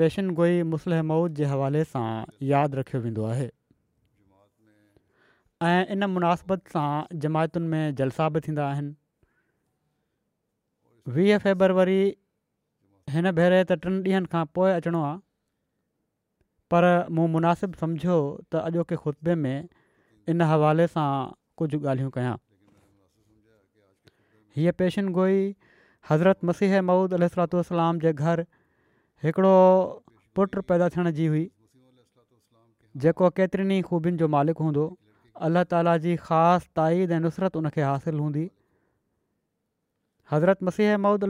[0.00, 2.02] पेशन गोई मुसलह मौद जे हवाले सां
[2.50, 3.48] यादि रखियो वेंदो आहे
[5.94, 6.84] इन मुनासिबत सां
[7.24, 8.92] जमायतुनि में जलसा बि थींदा आहिनि
[11.16, 11.96] वीह फेबरवरी
[13.16, 15.20] हिन भेरे त टिनि ॾींहनि खां पोइ अचिणो आहे
[16.74, 19.68] पर मूं मुनासिबु सम्झो त अॼोके खुतबे में
[20.34, 21.06] इन हवाले सां
[21.62, 22.32] कुझु ॻाल्हियूं कया
[24.56, 25.38] हीअ पेशन गोई
[26.10, 27.28] हज़रत मसीह मऊद अल
[28.06, 28.16] जे
[29.24, 30.02] हिकिड़ो
[30.34, 31.44] पुटु पैदा थियण जी हुई
[33.02, 34.86] जेको केतिरनि ई ख़ूबियुनि जो मालिक हूंदो
[35.46, 38.42] अल्ला ताला जी ख़ासि ताईद ऐं नुसरत उनखे हासिलु हूंदी
[40.32, 41.24] हज़रत मसीह महूद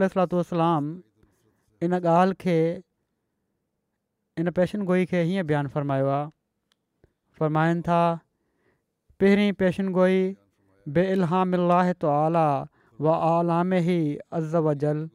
[1.87, 2.57] इन ॻाल्हि खे
[4.41, 6.27] इन पेशन गोई खे हीअं बयानु फ़रमायो आहे
[7.39, 7.97] फ़रमाइनि था
[9.21, 10.21] पहिरीं पेशन गोई
[10.97, 11.03] बे
[12.13, 12.47] आला
[13.01, 13.99] व आलाम ई
[14.39, 15.05] अज़ वजल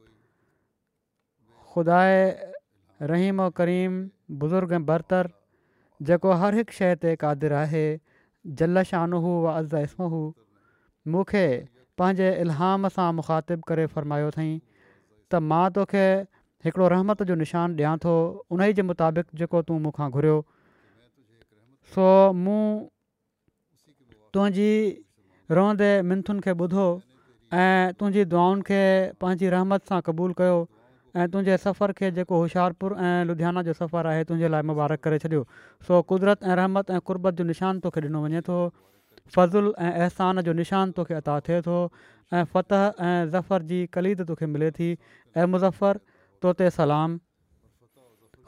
[1.74, 1.98] ख़ुदा
[3.02, 4.00] रहीम करीम
[4.38, 5.28] बुज़ुर्ग ऐं बर्तर
[6.08, 7.86] जेको हर हिकु शइ ते क़ादरु आहे
[8.90, 10.22] शानू व अज़ इस्म हू
[11.14, 11.44] मूंखे
[11.98, 16.04] पंहिंजे इल्हाम सां मुख़ातिबु करे फ़रमायो अथई त मां तोखे
[16.68, 20.36] हिकिड़ो रहमत जो निशान ॾियां थो उन ई जे मुताबिक़ जेको तूं मूंखां घुरियो
[21.94, 22.06] सो
[22.46, 22.60] मूं
[24.36, 24.72] तुंहिंजी
[25.58, 26.88] रहंदे मिंथुनि खे ॿुधो
[27.66, 28.82] ऐं तुंहिंजी दुआउनि खे
[29.26, 30.56] पंहिंजी रहमत सां क़बूलु कयो
[31.18, 35.18] ऐं तुंहिंजे सफ़र खे जेको होशियारपुर ऐं लुधियाना जो सफ़र आहे तुंहिंजे लाइ मुबारक करे
[35.24, 35.40] छॾियो
[35.88, 38.58] सो कुदरत ऐं रहमत ऐं कुर्बत जो निशान तोखे ॾिनो वञे थो
[39.36, 41.76] फज़ुल ऐं अहसान जो निशान तोखे अता थिए थो
[42.32, 44.90] ऐं फतह ऐं ज़फ़र जी कलीद तोखे मिले थी
[45.34, 46.00] ऐं मुज़र
[46.46, 47.18] तोते सलाम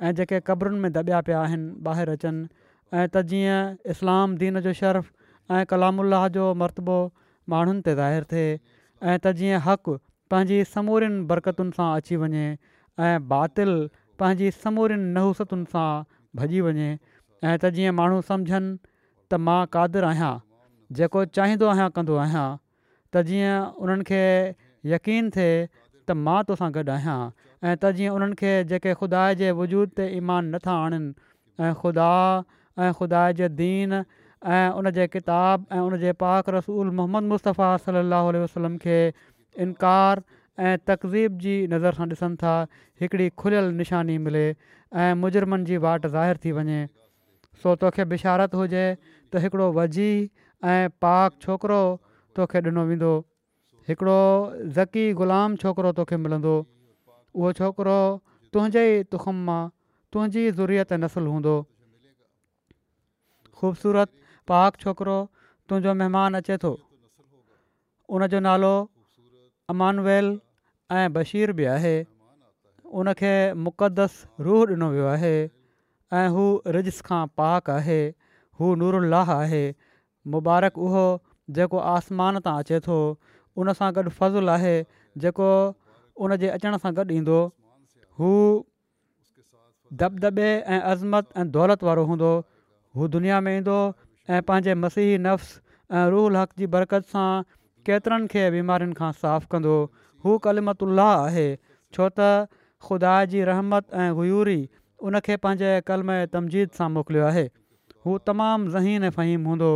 [0.08, 2.48] ऐं जेके क़बरुनि में दॿिया पिया आहिनि ॿाहिरि अचनि
[2.94, 5.08] ऐं त जीअं इस्लाम दीन जो शर्फ़
[5.54, 6.04] ऐं कलामु
[6.38, 6.98] जो मरतबो
[7.54, 9.98] माण्हुनि ते ज़ाहिर थिए ऐं त जीअं हक़ु
[10.34, 12.46] पंहिंजी समूरियुनि बरकतुनि सां अची वञे
[13.06, 13.74] ऐं बातिल
[14.20, 15.90] पंहिंजी समूरियुनि नहूसियतुनि सां
[16.42, 18.78] भॼी वञे ऐं त जीअं माण्हू समुझनि
[19.32, 20.34] त मां कादरु आहियां
[21.00, 24.28] जेको चाहींदो आहियां कंदो आहियां त जीअं उन्हनि
[24.94, 29.52] यकीन थिए त मां तोसां गॾु आहियां ऐं त जीअं उन्हनि खे जेके ख़ुदा जे
[29.64, 32.12] वजूद ते ईमान नथा आणनि ख़ुदा
[32.88, 33.94] ऐं ख़ुदा जे दीन
[34.56, 39.00] ऐं उन जे किताबु ऐं उनजे पाक रसूल मोहम्मद मुस्तफ़ा सलाहु वसलम खे
[39.67, 40.22] इनकार
[40.66, 42.53] ऐं तकज़ीब जी नज़र सां ॾिसनि था
[43.03, 46.79] हिकिड़ी खुलियलु निशानी मिले ऐं मुजरमनि जी वाट ज़ाहिर थी वञे
[47.63, 50.29] सो तोखे बिशारत हुजे त हिकिड़ो वज़ी
[50.75, 51.79] ऐं पाक छोकिरो
[52.40, 53.11] तोखे ॾिनो वेंदो
[53.90, 54.20] हिकिड़ो
[54.79, 57.97] ज़की ग़ुलाम छोकिरो तोखे मिलंदो उहो छोकिरो
[58.53, 59.61] तुंहिंजे ई तुखम मां
[60.14, 61.55] तुंहिंजी ज़ुरीअ ते नसुलु हूंदो
[63.61, 65.17] ख़ूबसूरत पाक छोकिरो
[65.70, 66.72] तुंहिंजो महिमानु अचे थो
[68.17, 68.73] उनजो नालो
[69.73, 70.29] अमानवेल
[71.00, 71.96] ऐं बशीर बि आहे
[73.02, 73.34] उनखे
[73.66, 75.34] मुक़दस रूह ॾिनो वियो आहे
[76.20, 76.46] ऐं हू
[76.78, 78.00] रिज खां पहाक आहे
[78.61, 79.61] हू नूर उल्लाह आहे
[80.35, 81.03] मुबारक उहो
[81.58, 82.97] जेको आसमान तां अचे थो
[83.61, 84.73] उन सां गॾु फज़ुलु आहे
[85.26, 85.52] जेको
[86.28, 87.38] उनजे अचण सां गॾु ईंदो
[88.23, 88.32] हू
[90.03, 92.32] दॿ ऐं अज़मत ऐं दौलत वारो हूंदो
[92.96, 93.76] हू दुनिया में ईंदो
[94.30, 95.50] ऐं पंहिंजे मसीही नफ़्स
[95.97, 97.28] ऐं रूहल जी बरकत सां
[97.90, 99.76] केतिरनि खे बीमारियुनि खां साफ़ु कंदो
[100.26, 101.46] हू कलमतुल्ला आहे
[101.97, 102.30] छो त
[102.88, 104.58] ख़ुदा जी रहमत ऐं गयूरी
[105.09, 107.46] उनखे पंहिंजे कलम तमजीद सां मोकिलियो आहे
[108.06, 109.72] हू तमामु ज़हीन फ़हीम हूंदो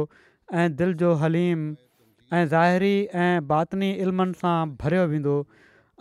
[0.63, 2.95] ऐं दिलि जो हलीम ऐं ज़ाहिरी
[3.27, 5.35] ऐं बातनी इल्मनि सां भरियो वेंदो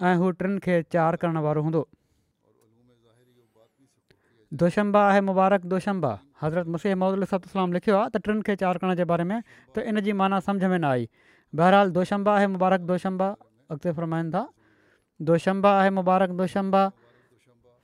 [0.08, 1.86] ऐं हू टिनि खे च्यारु करण वारो हूंदो
[4.60, 8.98] दोशंबा आहे मुबारक दोशंबा हज़रत मुसी मोहद अलसतलाम लिखियो आहे त टिनि खे चारि करण
[9.00, 9.40] जे बारे में
[9.74, 11.04] त इनजी माना समुझ में न आई
[11.60, 13.28] बहरहाल दोशंबा आहे मुबारक दोशंबा
[13.74, 14.42] अॻिते फरमाइनि था
[15.30, 16.82] दोशंबा आहे मुबारक दोशम्बा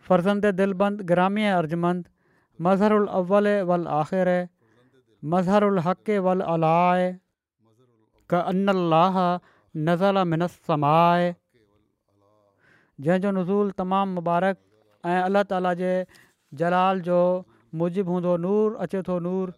[0.09, 2.05] फर्ज़ंद दिलबंदि ग्रामी अर्जमंद
[2.69, 4.31] मज़हरु उलवल वल आख़िर
[5.35, 5.83] मज़हर उल
[6.29, 7.07] वल अलाए
[9.87, 11.27] नज़ल मिनसमाए
[13.07, 14.59] जंहिंजो नज़ूल तमामु मुबारक
[15.13, 15.91] ऐं अलाह ताला जे
[16.63, 17.19] जलाल जो
[17.77, 19.53] मूजिबु हूंदो नूर अचे थो नूर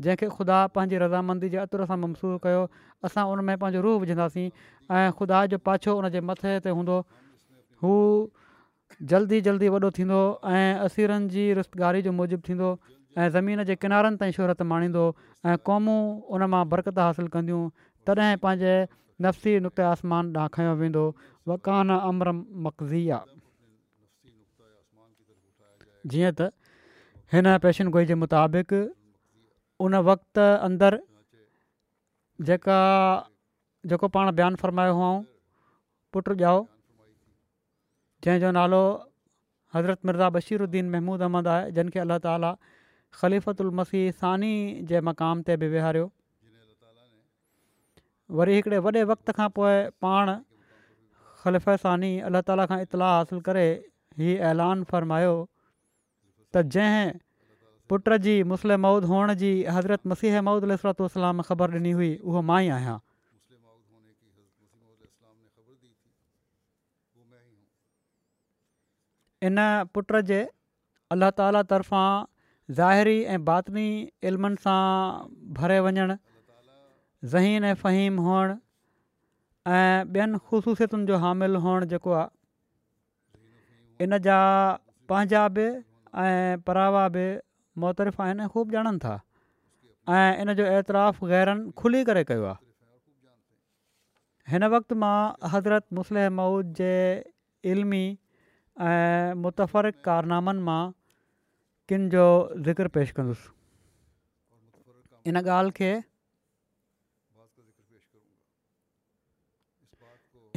[0.00, 2.62] जंहिंखे ख़ुदा पंहिंजी रज़ामंदी जे अतुर सां ममसूर कयो
[3.08, 6.96] असां उन में पंहिंजो रूह विझंदासीं ऐं ख़ुदा जो पाछो उनजे मथे ते हूंदो
[7.82, 7.92] हू
[9.14, 10.20] जल्दी जल्दी वॾो थींदो
[10.52, 12.68] ऐं असीरनि जी रुस्तगारी जो मूजिबु थींदो
[13.18, 15.04] ऐं ज़मीन जे किनारनि ताईं शोहरत माणींदो
[15.46, 16.00] ऐं क़ौमूं
[16.36, 17.62] उन मां बरक़त हासिलु कंदियूं
[18.10, 18.74] तॾहिं पंहिंजे
[19.26, 21.04] नफ़्सी नुक़्ते आसमान ॾां खयो वेंदो
[21.50, 22.32] वकान अमर
[22.66, 23.18] मकज़िया
[26.12, 26.48] जीअं
[27.34, 27.46] हिन
[27.94, 28.72] गोई जे मुताबिक़
[29.84, 30.96] उन वक़्त अंदरि
[32.48, 32.78] जेका
[33.92, 35.12] जेको पाण बयानु फ़र्मायो हुओ
[36.16, 36.58] पुटु ॼाओ
[38.26, 38.80] जंहिंजो नालो
[39.76, 42.50] हज़रत मिर्ज़ा बशीरुद्दीन महमूद अहमद आहे जिन खे अल्ला ताला
[43.80, 44.52] मसीह सानी
[44.90, 46.10] जे मक़ाम ते बि विहारियो
[48.42, 50.34] वरी हिकिड़े वॾे वक़्त खां पोइ पाण
[51.46, 53.64] ख़लीफ़ सानी अलाह ताला खां इतिलाउ हासिलु करे
[54.22, 55.32] हीउ ऐलान फ़रमायो
[56.54, 57.12] त जंहिं
[57.92, 62.60] पुट जी मुस्लिम मौद हुअण जी हज़रत मसीह मौद अलतोसलाम ख़बर ॾिनी हुई उहो मां
[62.64, 62.98] ई आहियां
[69.50, 69.62] इन
[69.94, 70.40] पुट जे
[71.16, 73.86] अल्ल्ह ताला तरफ़ां ज़ाहिरी ऐं बाततनी
[74.30, 74.76] इल्मनि सां
[75.60, 76.04] भरे वञणु
[77.36, 78.54] ज़हीन ऐं फ़हीम हुअणु
[79.78, 84.38] ऐं ॿियनि ख़ुशूसियतुनि जो हामिल हुअणु जेको आहे इन जा
[85.12, 85.66] पंहिंजा बि
[86.20, 87.24] ऐं परावा बि
[87.80, 89.14] मुअरिफ़ आहिनि ॼाणनि था
[90.16, 92.58] ऐं इन जो एतिरा गैरनि खुली करे कयो आहे
[94.58, 96.92] वक्त वक़्तु मां हज़रत मुस्लिम मऊद जे
[97.72, 98.04] इल्मी
[98.88, 99.76] ऐं मुतफ़
[100.10, 100.82] कारनामनि मां
[101.88, 102.24] किनि जो
[102.68, 103.48] ज़िक्र पेश कंदुसि
[105.30, 105.92] इन ॻाल्हि खे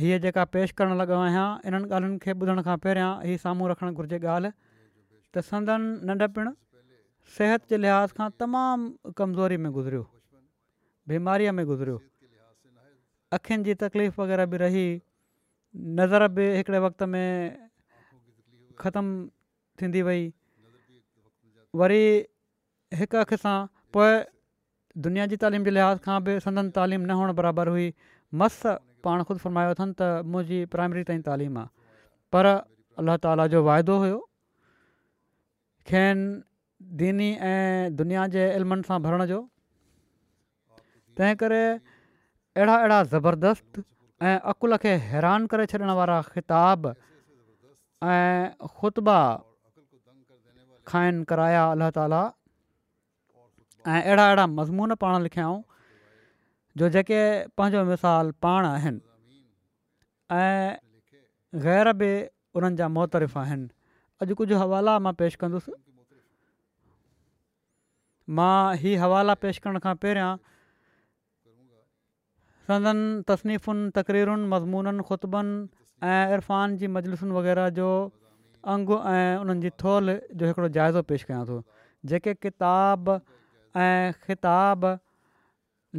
[0.04, 3.94] हीअ जेका पेश करणु लॻो आहियां इन्हनि ॻाल्हियुनि खे ॿुधण खां पहिरियां हीअ साम्हूं रखणु
[4.02, 4.52] घुरिजे ॻाल्हि
[5.36, 6.52] त संदनि नंढपण
[7.38, 10.04] सिहत जे लिहाज़ खां तमामु कमज़ोरी में गुज़रियो
[11.12, 11.96] बीमारीअ में गुज़रियो
[13.38, 14.86] अखियुनि जी तकलीफ़ वग़ैरह बि रही
[16.00, 17.28] नज़र बि हिकिड़े वक़्त में
[18.84, 19.06] ख़तम
[19.82, 20.22] थींदी वई
[21.82, 22.04] वरी
[23.02, 23.56] हिकु अखि सां
[23.98, 24.14] पोइ
[25.08, 27.90] दुनिया जी तालीम जे लिहाज़ खां बि संदन तालीम न हुअणु बराबरि हुई
[28.44, 28.78] मसु
[29.10, 32.02] पाण ख़ुदि फ़रमायो अथनि त मुंहिंजी प्राइमरी ताईं तालीम आहे
[32.36, 32.50] पर
[33.04, 34.20] अलाह ताला जो वाइदो हुयो
[35.88, 36.42] खेनि
[37.00, 39.40] दीनी ऐं दुनिया जे इल्मनि सां भरण जो
[41.18, 43.84] तंहिं करे अहिड़ा अहिड़ा ज़बरदस्त
[44.30, 46.88] ऐं अक़ुल खे हैरान करे छॾण वारा ख़िताब
[48.16, 49.20] ऐं ख़ुतबा
[50.90, 52.24] खाइनि कराया अलाह ताला
[53.94, 55.62] ऐं अहिड़ा अहिड़ा मज़मून पाण लिखियाऊं
[56.82, 57.22] जो जेके
[57.58, 59.02] पंहिंजो मिसाल पाण आहिनि
[60.42, 60.78] ऐं
[61.70, 62.14] ग़ैरबी
[62.56, 62.90] उन्हनि जा
[63.46, 63.75] आहिनि
[64.24, 65.72] अॼु कुझु हवाला मां पेश कंदुसि
[68.38, 70.30] मां हीउ हवाला पेश करण खां पहिरियां
[72.70, 75.58] संदनि तसनीफ़ुनि तक़रीरुनि मज़मूननि ख़ुतबनि
[76.12, 77.90] ऐं इरफ़ान जी मजलसुनि वग़ैरह जो
[78.76, 81.60] अंग ऐं उन्हनि जी थोल जो हिकिड़ो जाइज़ो पेश कयां थो
[82.14, 84.90] जेके किताब ऐं ख़िताब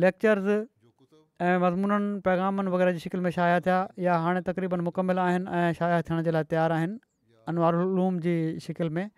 [0.07, 5.61] लेक्चर्स ऐं मज़मूननि पैगामनि वग़ैरह जी शिकिल में शाया थिया या हाणे तक़रीबनि मुकमिल आहिनि
[5.61, 7.01] ऐं शाया थियण जे लाइ तयारु आहिनि
[7.49, 9.11] उलूम जी शिकिल में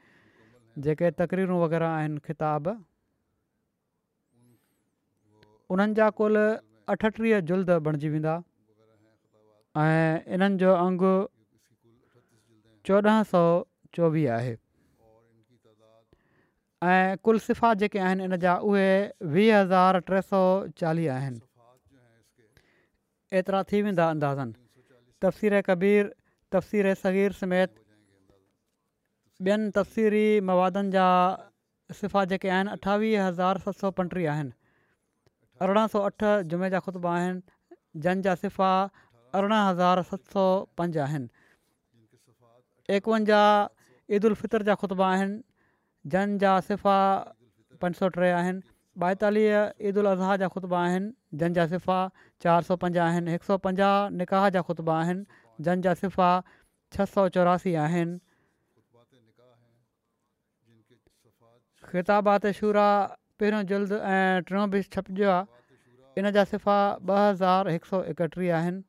[0.78, 2.66] जेके तक़रीरूं वग़ैरह आहिनि ख़िताब
[5.72, 6.34] उन्हनि जा कुल
[6.88, 8.34] अठटीह जुल्द बणजी वेंदा
[9.76, 11.14] ऐं इन्हनि जो अंगु
[12.86, 13.42] चोॾहं सौ
[13.94, 14.54] चोवीह आहे
[16.82, 18.90] ऐं कुल सिफ़ा जेके आहिनि इन जा उहे
[19.34, 20.40] वीह हज़ार टे सौ
[20.78, 21.40] चालीह आहिनि
[23.38, 24.52] एतिरा थी वेंदा अंदाज़नि
[25.22, 26.12] तफ़सीर कबीर
[26.52, 27.74] तफ़सीर सगीर समेत
[29.46, 31.02] ॿियनि तफ़सीरी मवादनि जा
[31.98, 34.50] सिफ़ा जेके आहिनि अठावीह हज़ार सत सौ पंटीह आहिनि
[35.66, 40.42] अरिड़हं सौ अठ जुमे जा ख़ुतबा आहिनि जन जा सिफ़ा अरिड़हं हज़ार सत सौ
[40.82, 45.38] पंज आहिनि एकवंजाह ईद उल फितर जा ख़ुतबा आहिनि
[46.16, 46.98] जन जा सिफ़ा
[47.86, 52.04] पंज सौ टे आहिनि ॿाएतालीह ईद उलज़ाह जा ख़ुतबा आहिनि जन जा सिफ़ा
[52.46, 56.38] चारि सौ आहिनि हिकु सौ पंजाह निकाह जा ख़ुतबा आहिनि जन जा सिफ़ा
[56.98, 58.26] छह सौ चौरासी आहिनि
[61.88, 62.86] ख़िताबात शूरा
[63.40, 66.76] पहिरियों जल्द ऐं टियों बि छपजो आहे इन जा सिफ़ा
[67.10, 68.82] ॿ हज़ार हिकु सौ एकटीह आहिनि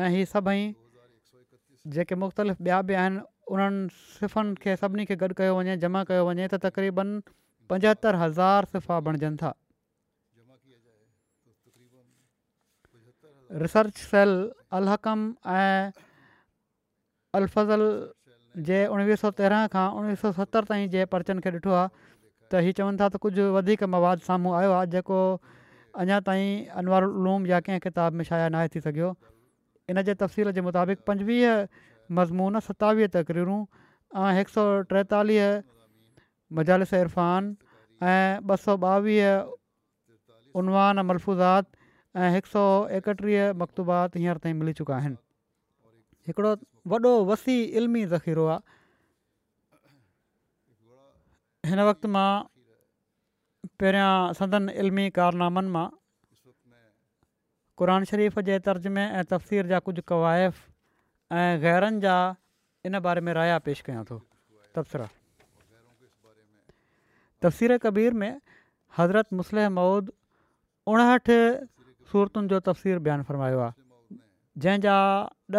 [0.00, 0.62] ऐं इहे सभई
[1.92, 3.20] जेके मुख़्तलिफ़ ॿिया बि आहिनि
[3.52, 7.08] उन्हनि सिफ़नि खे सभिनी खे गॾु कयो वञे जमा कयो वञे त तक़रीबन
[7.68, 9.52] पंजहतरि हज़ार सिफ़ा बणजनि था
[13.64, 14.32] रिसर्च सेल
[14.80, 15.20] अलहकम
[15.58, 15.76] ऐं
[17.42, 17.82] अलफ़ज़ल
[18.70, 21.76] जे उणिवीह सौ तेरहं खां उणिवीह सौ सतरि ताईं जे परचनि खे ॾिठो
[22.54, 25.18] त इहे चवनि था त कुझु वधीक मवाद साम्हूं आयो आहे जेको
[26.02, 29.10] अञा ताईं अनवारुम या कंहिं किताब में शाया न आहे थी सघियो
[29.90, 31.50] इन जे तफ़सील जे मुताबिक़ पंजवीह
[32.18, 33.58] मज़मून सतावीह तक़रीरूं
[34.22, 35.48] ऐं हिकु सौ टेतालीह
[36.58, 37.42] मजालिस इरफ़ान
[38.12, 42.64] ऐं ॿ सौ ॿावीह उनवान मलफ़ुज़ात ऐं हिक सौ
[43.00, 45.18] एकटीह मकतूबात हींअर ताईं मिली चुका आहिनि
[46.30, 46.50] हिकिड़ो
[46.94, 48.62] वॾो वसी इल्मी ज़ख़ीरो आहे
[51.68, 52.28] हिन वक़्तु मां
[53.80, 55.86] पहिरियां सदन इल्मी कारनामनि मां
[57.80, 60.58] क़ुर शरीफ़ जे तर्ज़मे ऐं तफ़सीर जा कुझु क़वाइफ़
[61.38, 62.16] ऐं ग़ैरनि जा
[62.90, 64.20] इन बारे में राया पेश कयां थो
[64.76, 65.08] तब्सरा
[67.46, 68.28] तफ़सीर कबीर में
[68.98, 70.12] हज़रत मुस्लिह मौद
[70.92, 71.40] उणहठि
[72.12, 74.18] सूरतुनि जो तफ़सीरु बयानु फ़रमायो आहे
[74.64, 74.96] जंहिंजा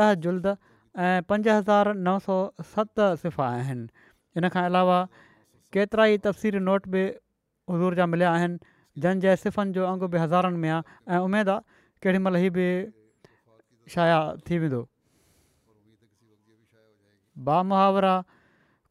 [0.06, 2.36] ॾह जुलद ऐं पंज हज़ार नव सौ
[2.74, 4.98] सत सिफ़ा आहिनि अलावा
[5.76, 7.00] केतिरा ई तफ़सीर नोट बि
[7.72, 8.60] हुज़ूर जा मिलिया आहिनि
[9.06, 10.82] जंहिंजे सिफ़नि जो अंगु बि हज़ारनि में आहे
[11.14, 11.56] ऐं उमेदु
[12.02, 12.68] بھی ई बि
[13.94, 14.82] शाया थी वेंदो
[17.48, 18.12] भा मुहावरा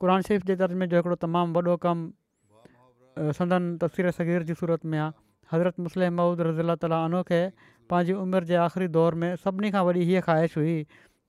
[0.03, 4.99] क़रान शरीफ़ जे दर्जमे जो हिकिड़ो तमामु वॾो कमु संदन तफ़सीर सगीर जी सूरत में
[5.01, 5.13] आहे
[5.53, 7.45] हज़रत मुसलम मूद रज़ीला ताली अनोखें
[7.93, 10.75] पंहिंजी उमिरि जे आख़िरी दौर में सभिनी खां वॾी हीअ ख़्वाहिश हुई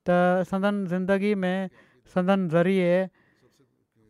[0.07, 0.09] त
[0.51, 1.69] संदन ज़िंदगी में
[2.15, 2.91] संदनि ज़रिए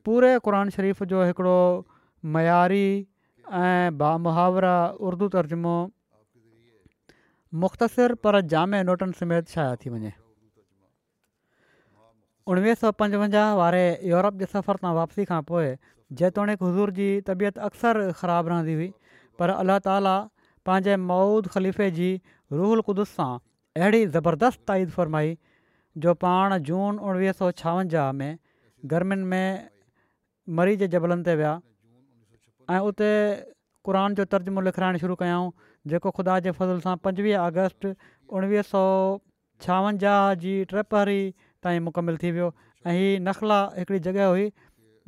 [0.06, 1.60] पूरे क़ुर शरीफ़ जो हिकिड़ो
[2.38, 2.86] मयारी
[3.62, 4.74] ऐं बा मुहावरा
[5.12, 5.76] उर्दू तर्जुमो
[7.64, 10.12] मुख़्तसिर पर जाम नोटनि समेत शाया थी वञे
[12.54, 13.84] उणिवीह सौ पंजवंजाह वारे
[14.14, 15.70] यूरोप जे सफ़र तां वापसी खां पोइ
[16.22, 18.90] जेतोणीकि हज़ूर जी तबियत अक्सर ख़राबु रहंदी हुई
[19.42, 20.12] पर अलाह ताला
[20.70, 22.10] पंहिंजे मऊद ख़लीफ़े जी
[22.60, 25.34] रूहल क़ुदुस सां अहिड़ी ज़बरदस्तु ताईद फ़रमाई
[26.06, 28.30] जो पाण जून उणिवीह सौ छावंजाह में
[28.94, 29.74] गर्मियुनि में
[30.58, 31.52] मरी जे जबलनि ते विया
[32.70, 33.08] ऐं उते
[33.86, 35.50] क़ुर जो तर्जुमो लिखाइणु शुरू कयाऊं
[35.94, 37.96] जेको ख़ुदा जे फज़ल सां पंजवीह अगस्त
[38.40, 38.82] उणिवीह सौ
[39.66, 41.18] छावंजाह जी ट्रपहरी
[41.66, 42.50] ताईं मुकमिल थी वियो
[42.88, 44.46] ऐं हीअ नखला हिकिड़ी जॻह हुई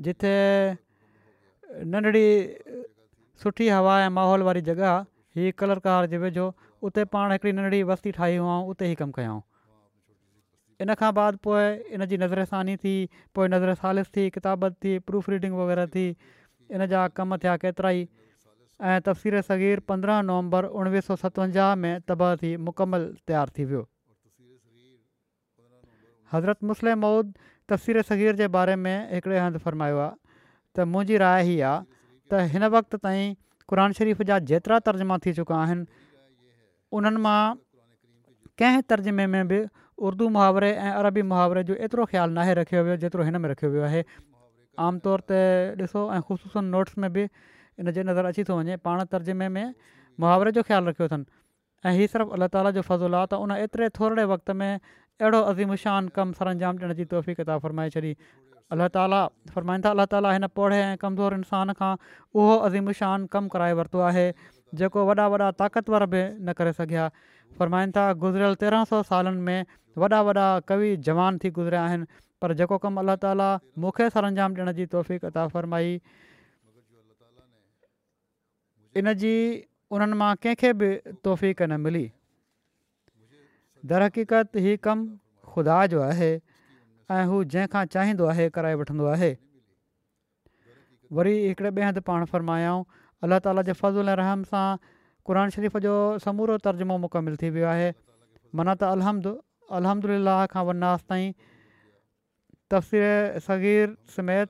[0.10, 0.34] जिथे
[1.94, 2.28] नंढड़ी
[3.44, 4.90] सुठी हवा ऐं माहौल वारी जॻह
[5.38, 6.48] हीअ कलर कहार जे वेझो
[6.90, 9.40] उते पाण हिकिड़ी नंढड़ी वस्ती ठाही हुआ ऐं उते ई कमु कयऊं
[10.82, 12.96] इन खां बाद पोइ इन जी नज़र सानी थी
[13.36, 16.06] पोइ नज़र सालिस थी किताब थी प्रूफ रीडिंग वग़ैरह थी
[16.78, 18.06] इन जा कम थिया केतिरा ई
[18.86, 23.82] ऐं तफ़सीर सगीर पंद्रहं नवंबर उणिवीह सौ सतवंजाह में तबाहु थी मुकमलु तयारु थी वियो
[26.36, 27.34] हज़रत मुस्लिम मऊद
[27.70, 30.14] तफ़सीर सगीर जे बारे में हिकिड़े हंधु फ़र्मायो आहे
[30.76, 31.82] त मुंहिंजी राय ई आहे
[32.30, 33.34] त हिन वक़्तु ताईं
[33.72, 35.90] क़ुर शरीफ़ जा जेतिरा तर्जुमा थी चुका आहिनि
[37.02, 37.42] उन्हनि मां
[38.62, 39.60] कंहिं तर्जुमे में बि
[40.06, 43.70] उर्दू मुहावरे ऐं अरबी मुहावरे जो एतिरो ख़्यालु नाहे रखियो वियो जेतिरो हिन में रखियो
[43.72, 44.04] वियो आहे
[44.88, 45.40] आमतौर ते
[45.86, 49.74] ॾिसो ऐं ख़ुशूस नोट्स में बि इनजे नज़र अची थो वञे पाण तर्जुमे में
[50.26, 51.26] मुहावरे जो ख़्यालु रखियो अथनि
[51.90, 55.42] ऐं हीअ सिर्फ़ु अलाह ताल जो फ़ज़ुलु आहे त उन एतिरे थोरे वक़्त में अहिड़ो
[55.52, 58.12] अज़ीमशान कमु सरंजाम ॾियण जी तोहफ़ी केता फ़रमाए छॾी
[58.78, 59.22] अलाह ताला
[59.56, 61.92] फ़रमाईनि था अलाह ताला हिन पौढे ऐं कमज़ोर इंसान खां
[62.42, 64.26] उहो अज़ीम शान कमु कराए वरितो आहे
[64.82, 67.06] जेको वॾा वॾा ताक़तवर बि न करे सघिया
[67.58, 69.66] फ़रमाइनि था गुज़िरियल तेरहं सौ सालनि में
[69.98, 72.06] वॾा वॾा कवि जवान थी गुज़रिया आहिनि
[72.42, 73.48] पर जेको कमु अलाह ताली
[73.82, 75.14] मूंखे सर अंजाम ॾियण जी तौफ़
[75.54, 76.02] फ़रमाई
[79.02, 79.34] इन जी
[79.96, 80.90] उन्हनि मां कंहिंखे बि
[81.24, 82.06] तोफ़ीक़ न मिली
[83.92, 86.32] दरहक़ीक़त ही कमु ख़ुदा जो आहे
[87.16, 89.32] ऐं हू जंहिंखां चाहींदो आहे कराए वठंदो आहे
[91.18, 92.84] वरी हिकिड़े ॿिए हंधि पाण फ़रमायाऊं
[93.26, 94.66] अलाह ताला जे फज़ुल ऐं रहम सां
[95.28, 95.94] क़ुर शरीफ़ जो
[96.24, 97.90] समूरो तर्जुमो मुकमिल थी वियो आहे
[98.56, 98.92] माना त
[99.78, 101.34] अलहम अला खां वनास ताईं
[102.74, 104.50] तफ़सीर सगीर समेत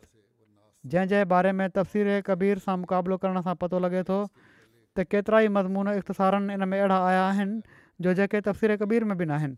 [0.93, 5.53] जंहिंजे बारे में तफ़सीर कबीर सां मुक़ाबिलो करण सां पतो लॻे थो त केतिरा ई
[5.57, 9.57] मज़मून इख़्तिरारनि इन में अहिड़ा आया आहिनि जो जेके तफ़सीर कबीर में बि न आहिनि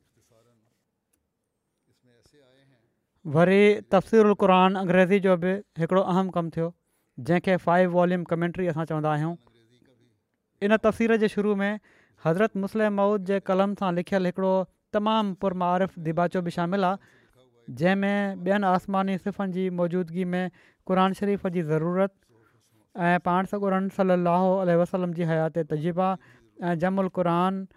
[3.35, 3.61] वरी
[3.97, 6.71] तफ़सीरुक़रान अंग्रेज़ी जो बि हिकिड़ो अहम कमु थियो
[7.29, 9.35] जंहिंखे फाइव वॉल्यूम कमेंट्री असां चवंदा आहियूं
[10.65, 11.79] इन तस्वीर जे शुरू में
[12.25, 14.53] हज़रत मुस्लिम महुद जे कलम सां लिखियलु हिकिड़ो
[14.95, 15.69] तमामु पुरुआ
[16.07, 22.11] ॾिबाचो बि शामिल आहे जंहिंमें ॿियनि आसमानी सिफ़नि जी मौजूदगी में क़ुर शरीफ़ जी ज़रूरत
[23.09, 26.07] ऐं पाण सगुर सली وسلم जी हयात तजुर्बा
[26.63, 27.67] ऐं जमुल क़ुरान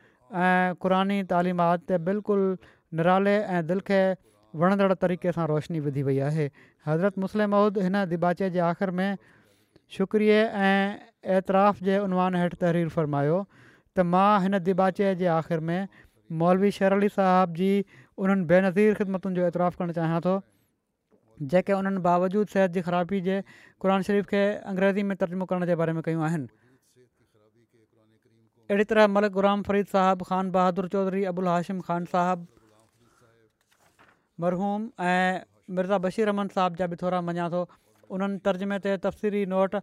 [0.46, 2.46] ऐं तालीमात ते बिल्कुलु
[3.00, 4.00] निराले ऐं दिलि खे
[4.62, 6.48] वणंदड़ तरीक़े सां रोशनी विधी वई आहे
[6.88, 9.16] हज़रत मुस्लिम महुद हिन दिबाचे जे आख़िरि में
[9.96, 15.88] शुक्रिय ऐं एतिराफ़ जे उनवान हेठि तहरीरु फ़रमायो त मां हिन दिबाचे जे आख़िर में
[16.42, 20.32] मौलवी शेर अली साहिब जी उन्हनि बेनज़ीर ख़िदमतुनि जो एतिरा करणु चाहियां थो
[21.54, 25.76] जेके उन्हनि बावजूद सिहत जी ख़राबी जे क़ुर शरीफ़ खे अंग्रेज़ी में तर्जमो करण जे
[25.82, 26.49] बारे में कयूं आहिनि
[28.72, 32.50] अहिड़ी तरह मलिक गुराम फरीद साहबु ख़ान बहादुर चौधरी अबुल हाशिम ख़ान साहिबु
[34.46, 35.46] मरहूम ऐं
[35.76, 37.64] मिर्ज़ा बशीर बशीरमान साहब जा बि थोरा मञा थो
[38.14, 39.75] उन्हनि तर्जुमे ते तफ़सीरी नोट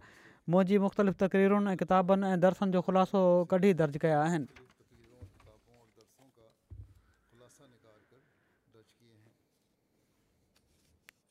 [0.53, 3.19] मुंहिंजी मुख़्तलिफ़ तक़रीरुनि ऐं किताबनि ऐं दर्शन जो ख़ुलासो
[3.51, 4.47] कढी दर्ज कया आहिनि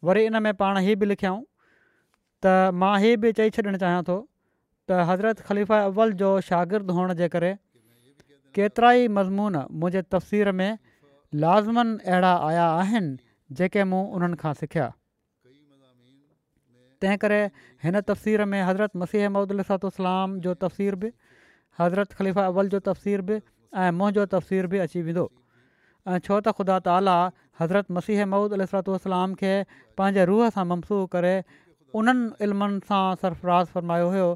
[0.08, 1.40] वरी इन में पाण ई बि लिखियऊं
[2.44, 4.16] त मां इहे बि चई छॾणु चाहियां थो
[4.86, 7.50] त हज़रत ख़लीफ़ा अव्वल जो शागिर्दु हुअण जे करे
[8.58, 10.70] केतिरा ई मज़मून मुंहिंजे तफ़सीर में
[11.46, 14.86] लाज़िमनि अहिड़ा आया आहिनि जेके मूं उन्हनि खां सिखिया
[17.02, 17.40] तंहिं करे
[17.84, 21.10] हिन तफ़सीर में हज़रत मसीह मौदह सातातलाम जो तफ़सीर बि
[21.80, 25.24] हज़रत ख़लीफ़ा अव्वल जो तफ़सीर बि ऐं मुंहं जो तफ़सीरु बि अची वेंदो
[26.12, 27.16] ऐं छो त ख़ुदा ताला
[27.62, 29.52] हज़रत मसीह मौद आलातलाम खे
[30.00, 31.32] पंहिंजे रूह सां ममसू करे
[32.02, 34.26] उन्हनि इल्मनि सां सरफराज़ फरमायो हुयो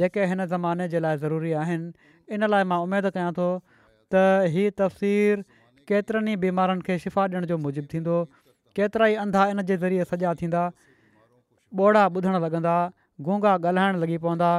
[0.00, 4.76] जेके हिन ज़माने जे लाइ ज़रूरी आहिनि इन लाइ मां उमेदु कयां थो त हीअ
[4.82, 5.46] तफ़सीर
[5.92, 8.18] केतिरनि ई बीमारियुनि खे शिफ़ा ॾियण जो मूजिब थींदो
[8.80, 10.66] केतिरा ई अंधा इन जे ज़रिए सॼा थींदा
[11.76, 12.76] ॿोड़ा ॿुधणु लॻंदा
[13.24, 14.50] गोंगा ॻाल्हाइणु लॻी पवंदा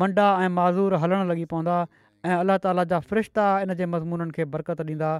[0.00, 1.76] मंडा ऐं माज़ूर हलणु लॻी पवंदा
[2.24, 5.10] ऐं अलाह ताला जा फ़रिश्ता इन जे मज़मूननि खे बरक़त ॾींदा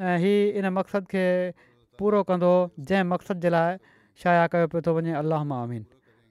[0.00, 1.24] ऐं हीअ इन मक़सदु खे
[1.98, 3.76] पूरो कंदो जंहिं मक़सद जे लाइ
[4.24, 5.84] शाया कयो पियो थो वञे अलाह आमीन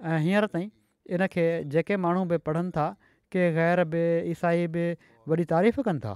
[0.05, 0.69] ऐं हींअर ताईं
[1.17, 2.87] इनखे जेके माण्हू बि पढ़नि था
[3.33, 4.03] के ग़ैर बि
[4.35, 4.85] ईसाई बि
[5.29, 6.13] वॾी तारीफ़ कनि था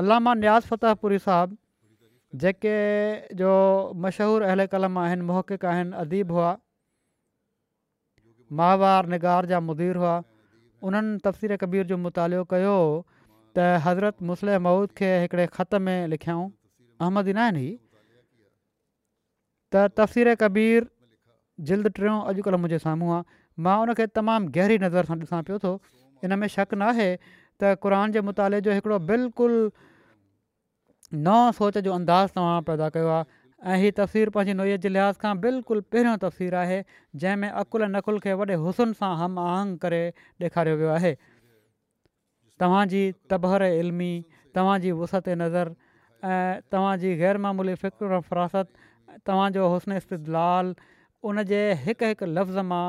[0.00, 1.56] अलाह मां न्याज़ फ़तहपुरी साहबु
[2.38, 3.48] जेके जो
[4.02, 6.50] मशहूरु अहल कलम आहिनि मोहकिक आहिनि अदीब हुआ
[8.58, 10.14] माहवार निगार जा मुदीर हुआ
[10.86, 12.76] उन्हनि तफ़सीर कबीर जो मुतालो कयो
[13.56, 16.46] त हज़रत मुस्लिम मऊद खे हिकिड़े ख़त में लिखियाऊं
[17.02, 17.72] अहमदिनायनि ही
[19.74, 20.86] त तफ़सीर कबीर
[21.68, 25.78] जिल्द टियों अॼुकल्ह मुंहिंजे साम्हूं आहे मां उनखे तमामु गहरी नज़र सां ॾिसां पियो थो
[26.24, 27.10] इन में शक न आहे
[27.60, 29.62] त क़रान जे मुताले जो हिकिड़ो बिल्कुलु
[31.12, 33.24] नओं सोच जो अंदाज़ तव्हां पैदा कयो आहे
[33.72, 36.76] ऐं हीअ नोई पंहिंजी नुयत जे लिहाज़ खां बिल्कुलु पहिरियों तस्वीर आहे
[37.22, 40.00] जंहिंमें अक़ुल नकुल खे वॾे हुसन सां हम आहंग करे
[40.48, 41.12] ॾेखारियो वियो आहे
[42.62, 44.12] तव्हांजी तबहर इल्मी
[44.54, 45.72] तव्हांजी वुसत नज़र
[46.34, 48.70] ऐं तव्हांजी ग़ैरमामूली फ़िक्रु फ़रासत
[49.26, 50.74] तव्हांजो इस्तलाल
[51.30, 52.86] उन जे हिकु हिकु लफ़्ज़ मां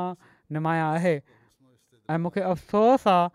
[0.54, 1.14] निमाया आहे
[2.10, 3.28] ऐं मूंखे अफ़सोस आहे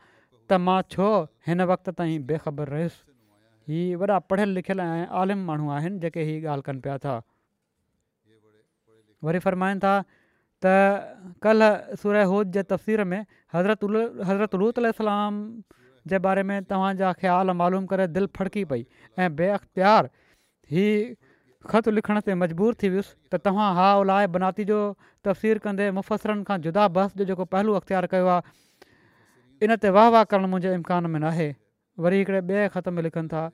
[0.50, 1.12] त मां छो
[1.50, 3.17] हिन वक़्त ताईं बेखबर रहियुसि
[3.70, 7.16] ही वॾा पढ़ियल लिखियल ऐं आलिम माण्हू आहिनि जेके हीअ ॻाल्हि कनि पिया था
[9.28, 10.00] वरी फ़रमाइनि था
[10.66, 10.72] त
[11.44, 15.40] कल्ह सुर होद जे तफ़सीर में हज़रत उल हज़रत लूत तलाम
[16.12, 18.86] जे बारे में तव्हांजा ख़्याल मालूम करे दिलि फड़की पई
[19.20, 20.10] ऐं बेअख़्तियार अख़्तियार
[20.72, 21.16] ही
[21.70, 24.80] ख़त लिखण ते मजबूर थी वियुसि त तव्हां हा ओला बनाती जो
[25.28, 30.10] तफ़सीर कंदे मुफ़सरनि खां जुदा बहस जो जेको पहलू अख़्तियारु कयो आहे इन ते वाह
[30.18, 31.50] वाह करणु मुंहिंजे इम्कान में नाहे
[32.06, 33.46] वरी हिकिड़े ॿिए में लिखनि था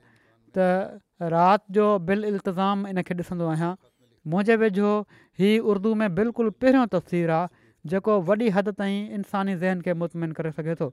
[0.56, 1.00] त
[1.34, 3.72] राति जो बिल इल्तज़ाम इनखे ॾिसंदो आहियां
[4.32, 4.90] मुंहिंजे वेझो
[5.38, 7.48] हीउ उर्दू में बिल्कुलु पहिरियों तस्वीरु आहे
[7.92, 10.88] जेको वॾी हद ताईं इंसानी ज़हन खे मुतमिन करे सघे थो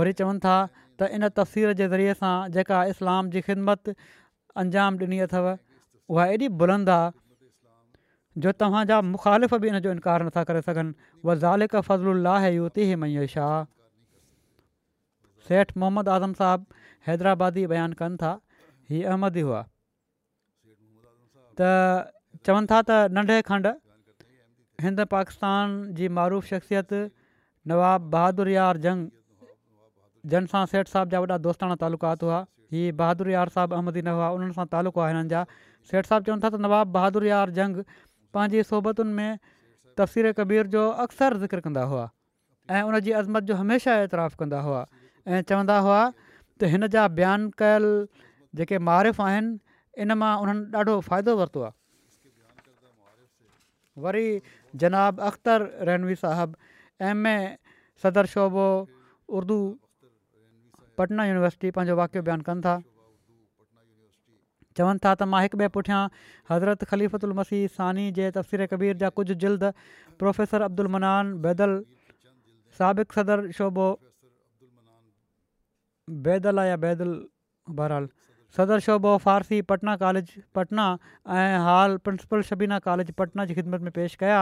[0.00, 0.56] वरी चवनि था
[1.00, 3.94] त इन तस्वीर जे ज़रिए सां जेका इस्लाम जी ख़िदमत
[4.64, 7.16] अंजाम ॾिनी अथव उहा एॾी बुलंद आहे
[8.44, 12.14] जो तव्हांजा मुखालिफ़ बि इन जो इनकार नथा करे सघनि उहा ज़ालिक फज़लु
[12.56, 13.46] यूती ही मयेशा
[15.48, 16.74] सेठ मोहम्मद आज़म साहबु
[17.08, 18.30] हैदराबादी बयानु कनि था
[18.92, 19.60] हीअ अहमदी हुआ
[21.60, 22.08] त
[22.48, 23.72] चवनि था त नंढे खंडु
[24.86, 26.92] हिंद पाकिस्तान जी मरुफ शख़्सियत
[27.72, 29.08] नवाब बहादुर यार जंग
[30.34, 32.38] जन सां सेठ साहिब जा वॾा दोस्ताणा तालुकात हुआ
[32.76, 35.42] हीअ बहादुर यार साहिबु अहमदी न हुआ उन्हनि सां तालुक हुआ हिननि जा
[35.92, 37.80] सेठ साहिबु चवनि था त नवाब बहादुर यार जंग
[38.38, 39.42] पंहिंजी सोबतुनि में
[40.00, 42.06] तफ़सीर क़बीर जो अक्सर ज़िक्र कंदा हुआ
[42.78, 44.84] ऐं उन जी अज़मत जो हमेशह ऐतराफ़ु कंदा हुआ
[45.36, 46.00] ऐं चवंदा हुआ
[46.58, 47.84] त हिन जा बयानु कयल
[48.60, 51.76] जेके मारिफ़ आहिनि इन मां उन्हनि ॾाढो फ़ाइदो वरितो आहे
[54.04, 54.26] वरी
[54.82, 57.58] जनाब अख़्तर रहनवी साहिबु एम ए
[58.04, 58.66] सदर शोबो
[59.40, 59.58] उर्दू
[61.02, 62.74] पटना यूनिवर्सिटी पंहिंजो वाक़ियो बयानु कनि था
[64.80, 66.02] चवनि था त मां हिकु ॿिए पुठियां
[66.54, 69.72] हज़रत ख़लीफ़ल मसीह सानी जे तफ़सीर कबीर जा कुझु जिल्द
[70.22, 71.78] प्रोफ़ेसर अब्दुल मनान बैदल
[72.80, 73.86] साबिक़ु सदर शोबो
[76.26, 77.20] बैदल आहे या बैदल
[77.68, 78.08] बहरहाल
[78.56, 80.84] सदर शोभो फारसी पटना कॉलेज पटना
[81.36, 84.38] ऐं हाल प्रिंसिपल शबीना कॉलेज पटना जी ख़िदमत में पेश कया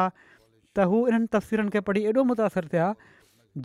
[0.77, 2.89] त हू इन्हनि तफ़वीरनि खे पढ़ी एॾो मुतासिरु थिया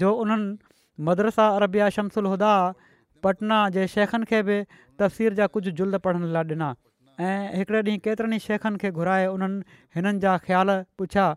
[0.01, 2.53] जो उन्हनि मदरसा अरबिया शमसुल हुदा
[3.23, 4.61] पटना जे शेखनि खे बि
[4.99, 6.73] तफ़सीर जा कुझु जुल्द पढ़ण लाइ ॾिना
[7.19, 9.63] ऐं हिकिड़े ॾींहुं केतिरनि ई शेखनि खे घुराए उन्हनि
[9.99, 11.29] हिननि जा ख़्याल पुछिया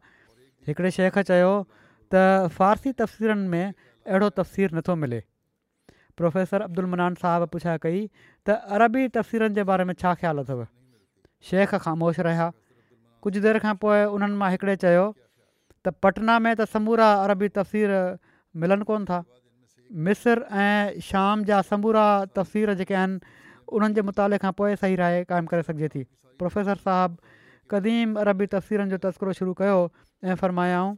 [0.69, 1.53] हिकिड़े शेख चयो
[2.15, 2.27] त
[2.59, 5.21] फ़ारसी तफ़सीरनि में अहिड़ो तफ़सीरु नथो मिले
[6.21, 10.67] प्रोफेसर अब्दुल मनान साहबु पुछा कई त अरबी तफ़सीरनि जे बारे में छा ख़्यालु अथव
[11.51, 12.47] शेख ख़ामोश रहिया
[13.27, 17.99] कुझु देरि खां पोइ उन्हनि मां हिकिड़े चयो त पटना में त समूरा अरबी तफ़सीर
[18.65, 19.21] मिलनि कोन था
[20.09, 22.05] मिस्र ऐं शाम जा समूरा
[22.41, 23.35] तफ़सीर जेके आहिनि
[23.79, 26.05] उन्हनि जे मुताले खां पोइ सही राय क़ाइमु करे सघिजे थी
[26.45, 27.39] प्रोफेसर साहिबु
[27.75, 29.79] क़दीम अरबी तफ़सीरनि जो तस्करो शुरू कयो
[30.31, 30.95] ऐं फरमायाऊं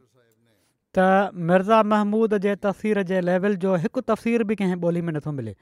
[0.95, 1.07] त
[1.49, 5.55] मिर्ज़ा महमूद जे तस्वीर जे लेवल जो हिकु तफ़सीर बि कंहिं ॿोली में नथो मिले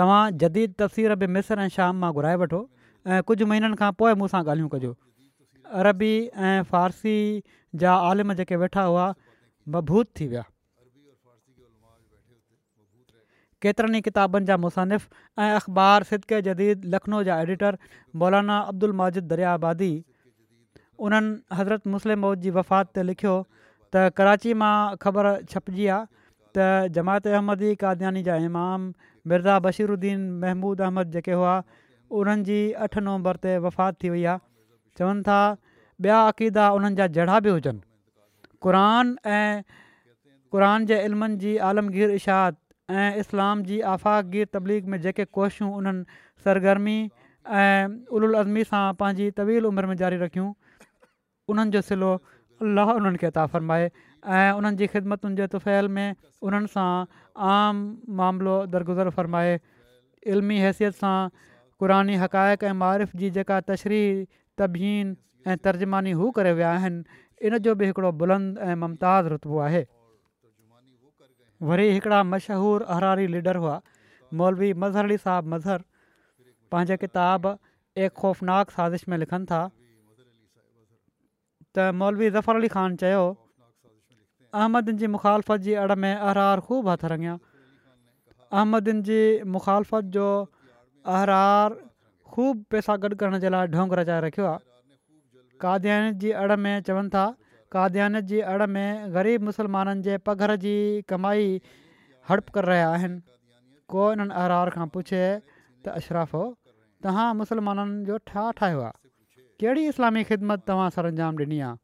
[0.00, 2.60] तव्हां जदीद तस्वीर बि मिस्र ऐं शाम मां घुराए वठो
[3.12, 4.92] ऐं कुझु महीननि खां पोइ मूंसां ॻाल्हियूं कजो
[5.84, 7.16] अरबी ऐं फ़ारसी
[7.84, 9.06] जा आलिम जेके वेठा हुआ
[9.76, 10.44] मबूत थी विया
[13.64, 15.06] केतिरनि ई किताबनि जा मुसानिफ़
[15.44, 17.78] ऐं अख़बार सिद्क़े जदीद लखनऊ जा एडिटर
[18.22, 19.92] मौलाना अब्दुल माजिद दरियाबादी
[21.06, 23.32] उन्हनि हज़रत मुस्लिम मौद जी वफ़ात ते लिखियो
[23.96, 26.06] त कराची मां ख़बर छपजी आहे
[26.56, 26.64] त
[26.96, 31.54] जमायत अहमदी कादयानी जा इमाम मिर्ज़ा बशीरुद्दीन महमूद अहमद जेके हुआ
[32.20, 34.42] उन्हनि जी अठ नवंबर ते वफ़ात थी वई आहे
[35.00, 35.38] चवनि था
[36.08, 37.82] ॿिया अक़ीदा उन्हनि जा जड़ा बि हुजनि
[38.68, 42.62] क़ुरान ऐंान जे इल्मनि जी आलमगीर इशाद
[43.00, 46.04] ऐं इस्लाम जी आफ़ाक़गीर तबलीग में जेके कोशूं उन्हनि
[46.44, 50.48] सरगर्मी ऐं उल उलज़मी सां पंहिंजी तवील उमिरि में जारी रखियूं
[51.54, 52.12] उन्हनि जो सिलो
[52.64, 53.84] अलाह उन्हनि खे अता फ़रमाए
[54.36, 56.08] ऐं उन्हनि जी ख़िदमतुनि जे तुफेल में
[56.42, 56.92] उन्हनि सां
[57.52, 57.84] आम
[58.20, 59.52] मामिलो दरगुज़र फ़रमाए
[60.34, 61.18] इलमी हैसियत सां
[61.82, 64.02] क़रानी हक़ाइक़ ऐंफ़ जी जेका तशरी
[64.60, 65.16] तबीन
[65.52, 69.84] ऐं तर्जमानी हू करे विया आहिनि इन जो बि हिकिड़ो बुलंद ऐं मुमताज़ रुतबो आहे
[71.70, 73.80] वरी हिकिड़ा मशहूरु अहरारी लीडर हुआ
[74.40, 75.84] मौलवी मज़हरली साहब मज़हर
[76.74, 77.56] पंहिंजे किताब
[78.06, 79.60] एक ख़ौफ़नाक साज़िश में लिखनि था
[81.76, 83.24] त मौलवी ज़फ़र अली ख़ान चयो
[84.60, 87.34] अहमदनि जी मुखालफ़त जी अड़ में अहरार ख़ूबु हथ रंगिया
[88.60, 89.18] अहमदनि जी
[89.56, 90.28] मुखालफ़त जो
[91.16, 91.76] अहरार
[92.36, 94.64] ख़ूब पैसा गॾु करण जे लाइ ढोंग रचाए रखियो आहे
[95.66, 97.26] कादान जी अड़ में चवनि था
[97.76, 100.74] कादयान जी अड़ में ग़रीब मुसलमाननि जे पघर जी
[101.14, 101.48] कमाई
[102.30, 103.20] हड़प करे रहिया आहिनि
[103.94, 106.44] को इन्हनि अहरार खां पुछे त अशराफ़ो
[107.06, 109.04] तव्हां मुसलमाननि जो ठा ठाहियो आहे
[109.60, 111.76] कहिड़ी इस्लामी ख़िदमत तव्हां सर अंजाम ॾिनी आहे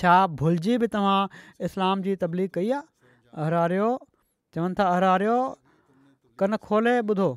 [0.00, 1.20] छा भुलिजी बि तव्हां
[1.68, 3.90] इस्लाम जी तबलीग कई आहे रारियो
[4.54, 5.36] चवनि था ारियो
[6.42, 7.28] कन खोले ॿुधो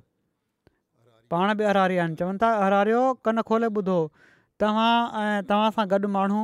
[1.34, 3.98] पाण बि अरहारिया आहिनि चवनि था ारियो कन खोले ॿुधो
[4.64, 4.90] तव्हां
[5.22, 6.42] ऐं तव्हां सां गॾु माण्हू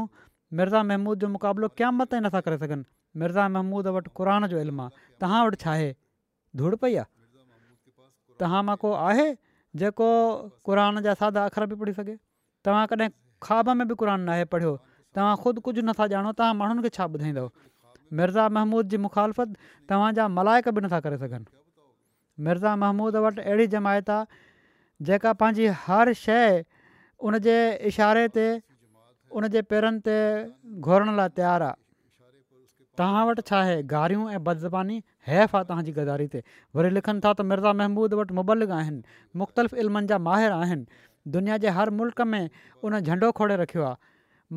[0.62, 2.86] मिर्ज़ा महमूद जो मुक़ाबिलो कंहिं मथे नथा करे सघनि
[3.24, 5.90] मिर्ज़ा महमूद वटि क़ुरान जो इल्मु आहे तव्हां वटि छा आहे
[6.64, 7.12] धुड़ पई आहे
[8.46, 9.30] तव्हां मां को आहे
[9.82, 10.10] जेको
[11.26, 12.18] सादा अख़र बि पढ़ी सघे
[12.66, 13.10] तव्हां कॾहिं
[13.46, 14.72] ख्वाब में बि क़ुर नाहे पढ़ियो
[15.18, 17.50] तव्हां ख़ुदि कुझु नथा ॼाणो तव्हां माण्हुनि खे छा ॿुधाईंदव
[18.20, 19.56] मिर्ज़ा महमूद जी मुखालफ़त
[19.90, 21.50] तव्हांजा मलाइक बि नथा करे सघनि
[22.48, 24.42] मिर्ज़ा महमूद वटि अहिड़ी जमायत आहे
[25.10, 26.62] जेका पंहिंजी हर शइ
[27.30, 27.36] उन
[27.92, 28.46] इशारे ते
[29.40, 30.16] उनजे पेरनि ते
[30.90, 31.80] घुरण लाइ तयारु आहे
[33.02, 34.98] तव्हां वटि छा आहे गारियूं ऐं बदज़बानी
[35.28, 36.44] हैफ़ आहे तव्हांजी गदारी ते
[36.80, 40.86] वरी लिखनि था त मिर्ज़ा महमूद वटि मुबलिक आहिनि मुख़्तलिफ़ इल्मनि जा माहिर आहिनि
[41.28, 42.50] दुनिया जे हर मुल्क में
[42.84, 44.10] उन झंडो खोड़े रखियो आहे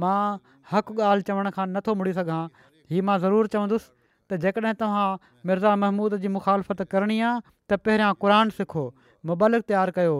[0.04, 0.36] मां
[0.70, 2.42] हक़ ॻाल्हि चवण खां नथो मुड़ी सघां
[2.90, 3.90] हीउ मां ज़रूरु चवंदुसि
[4.32, 5.04] त जेकॾहिं तव्हां
[5.50, 8.84] मिर्ज़ा महमूद जी मुखालफ़त करणी आहे त पहिरियां क़रान सिखो
[9.32, 10.16] मुबालिक तयारु कयो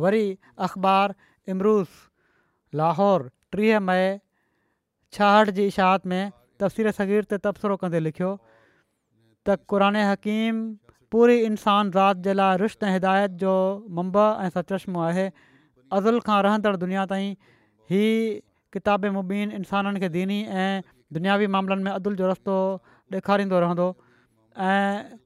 [0.05, 0.23] वरी
[0.67, 1.13] अख़बार
[1.55, 1.89] इमरूस
[2.81, 4.05] लाहौर टीह मई
[5.17, 6.31] छाहठि जी इशाहत में
[6.63, 10.63] तफ़सीर सग़ीर ते तबसरो कंदे लिखियो त क़ुरान हकीम
[11.15, 13.51] पूरी इंसान ज़ाति जे लाइ रिश्त ऐं हिदायत जो
[13.99, 17.37] मुंबह ऐं सचश्मो आहे अज़ल खां रहंदड़ु दुनिया ताईं
[17.93, 18.25] हीउ
[18.77, 20.83] किताब मुबीन इन्साननि खे दीनी ऐं
[21.19, 22.55] दुनियावी मामलनि में अदुल जो रस्तो
[23.19, 23.85] ॾेखारींदो रहंदो
[24.57, 25.17] ऐं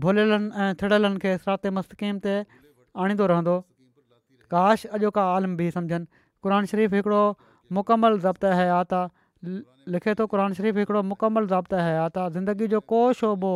[0.00, 2.34] भुलियलनि ऐं थिड़ियलनि खे सातक़ीम ते
[3.04, 3.54] आणींदो रहंदो
[4.54, 6.04] काश अॼोका आलम बि सम्झनि
[6.42, 7.22] क़ुर शरीफ़ हिकिड़ो
[7.78, 9.54] मुकमलु ज़ब्त हयात आहे
[9.94, 13.52] लिखे थो क़ानु शरीफ़ हिकिड़ो मुकमल ज़ब्त हयात आहे ज़िंदगी जो को शोबो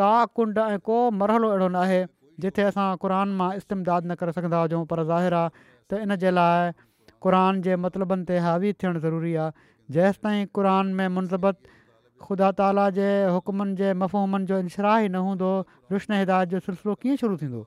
[0.00, 2.02] का कुंड ऐं को मरहलो अहिड़ो नाहे
[2.42, 5.50] जिथे असां क़रान मां इस्तेमदाद न करे सघंदा हुजऊं पर ज़ाहिर आहे
[5.90, 6.72] त इन जे लाइ
[7.26, 9.52] क़रान जे मतिलबनि ते हावी थियणु ज़रूरी आहे
[9.98, 10.70] जेंसि ताईं क़ुर
[11.00, 11.74] में मुंसबत
[12.26, 13.06] ख़ुदा ताला जे
[13.36, 15.50] हुकमनि जे मफ़हूमनि जो इनशरा ई न हूंदो
[15.94, 17.62] रुशन हिदात जो सिलसिलो कीअं शुरू थींदो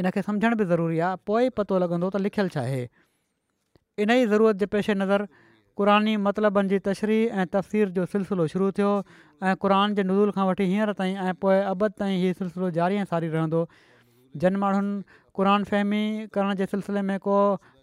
[0.00, 4.32] इनखे समुझण बि ज़रूरी आहे पोइ ई पतो लॻंदो त लिखियलु छा आहे इन ई
[4.32, 5.26] ज़रूरत जे पेशे नज़र
[5.80, 8.90] क़ुरानी मतिलबनि जी तशरी ऐं तफ़सीर जो सिलसिलो शुरू थियो
[9.50, 13.04] ऐं क़ुर जे नज़ूल खां वठी हींअर ताईं ऐं पोइ अब ताईं हीअ सिलसिलो जारी
[13.04, 13.62] ऐं सारी रहंदो
[14.44, 14.96] जन माण्हुनि
[15.36, 16.02] क़ुर फ़हमी
[16.34, 17.36] करण जे सिलसिले में को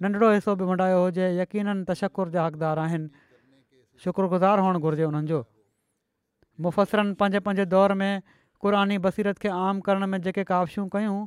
[0.04, 3.08] नंढड़ो हिसो बि वंडायो हुजे यकीननि तशकुर जा हक़दारु आहिनि
[4.04, 5.44] शुक्रगुज़ार हुअणु घुरिजे उन्हनि जो
[6.66, 8.22] मुफ़सरनि पंहिंजे पंजे दौर में
[8.64, 8.74] क़ुर
[9.08, 11.20] बसीरत खे आम करण में जेके क़ाबशूं कयूं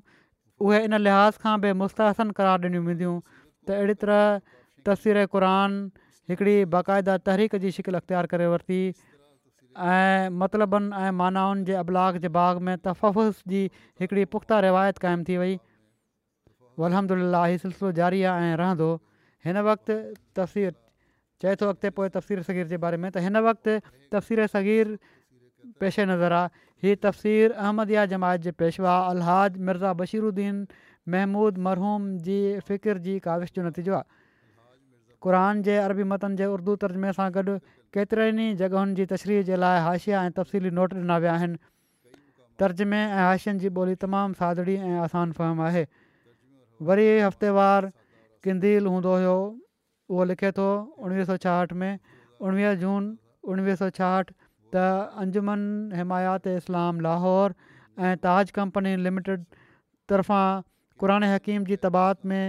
[0.66, 3.14] उहे इन लिहाज़ खां बि मुस्तसन करार ॾिनियूं वेंदियूं
[3.66, 4.40] त अहिड़ी तरह
[4.88, 5.44] तस्वीर क़ुर
[6.30, 8.78] हिकिड़ी बाक़ाइदा तहरीक जी शिकिल अख़्तियार करे वरिती
[9.88, 13.62] ऐं मतिलबनि ऐं मानाउनि जे अब्लाक जे बाग़ में तफ़ुस जी
[14.00, 15.58] हिकिड़ी पुख़्ता रिवायत क़ाइमु थी वई
[16.88, 18.90] अहमद हीउ सिलसिलो जारी आहे ऐं रहंदो
[19.46, 19.62] हिन
[20.40, 20.78] तस्वीर
[21.42, 23.74] चए थो अॻिते पोइ तफ़सीर सगीर जे बारे में त हिन वक़्तु
[24.14, 24.94] तफ़सीर सगीर
[25.82, 26.50] पेशे नज़र आहे
[26.84, 30.56] हीअ तफ़सीर अहमदया जमायत जे पेशवा आहे मिर्ज़ा बशीरुद्दीन
[31.14, 34.06] महमूद मरहूम जी फ़िकिर जी काविश जो नतीजो आहे
[35.26, 35.38] क़ुर
[35.70, 37.56] जे अरबी मतन जे उर्दू तर्ज़मे सां गॾु
[37.96, 41.60] केतिरनि ई जॻहियुनि जी तशरीअ जे लाइ हाशिया ऐं तफ़सीली नोट ॾिना विया आहिनि
[42.64, 45.84] तर्जमे ऐं हाशियुनि जी ॿोली तमामु सादिड़ी ऐं आसानु फ़हम आहे
[46.90, 47.92] वरी हफ़्तेवारु
[48.46, 49.36] किंदील हूंदो हुयो
[50.12, 50.64] उहो लिखे थो
[51.08, 51.98] उणिवीह सौ छाहठि में
[52.46, 53.04] उणिवीह जून
[53.52, 54.34] उणिवीह सौ छाहठि
[54.74, 54.84] त
[55.22, 55.62] अंजुमन
[56.00, 57.54] हिमायात इस्लाम लाहौर
[58.08, 59.44] ऐं ताज कंपनी लिमिटिड
[60.12, 60.68] तरफ़ां
[61.04, 62.44] क़राने हकीम जी तबात में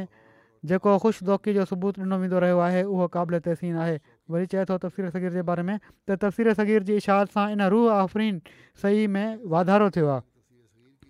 [0.72, 3.96] जेको ख़ुश दौकी जो सबूत ॾिनो वेंदो रहियो आहे उहो क़ाबिले तहसीन आहे
[4.36, 7.68] वरी चए थो तफ़सीर सगीर जे बारे में त तफ़सीर सगीर जी इशाद सां इन
[7.78, 8.40] रूह आफ़रीन
[8.86, 10.30] सही में वाधारो थियो आहे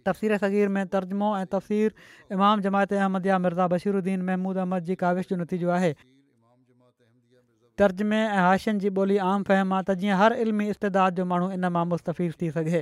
[0.08, 5.42] तफ़सीर सगीर में तर्जमो ऐं तफ़सीर इमाम जमायत अहमद मिर्ज़ा महमूद अहमद जी काविश जो
[5.46, 5.94] नतीजो आहे
[7.82, 11.46] तर्ज़मे ऐं हाशियुनि जी ॿोली आम फ़हम आहे त जीअं हर इल्मी इस्तेदाद जो माण्हू
[11.54, 12.82] इन मां मुस्तफिज़ थी सघे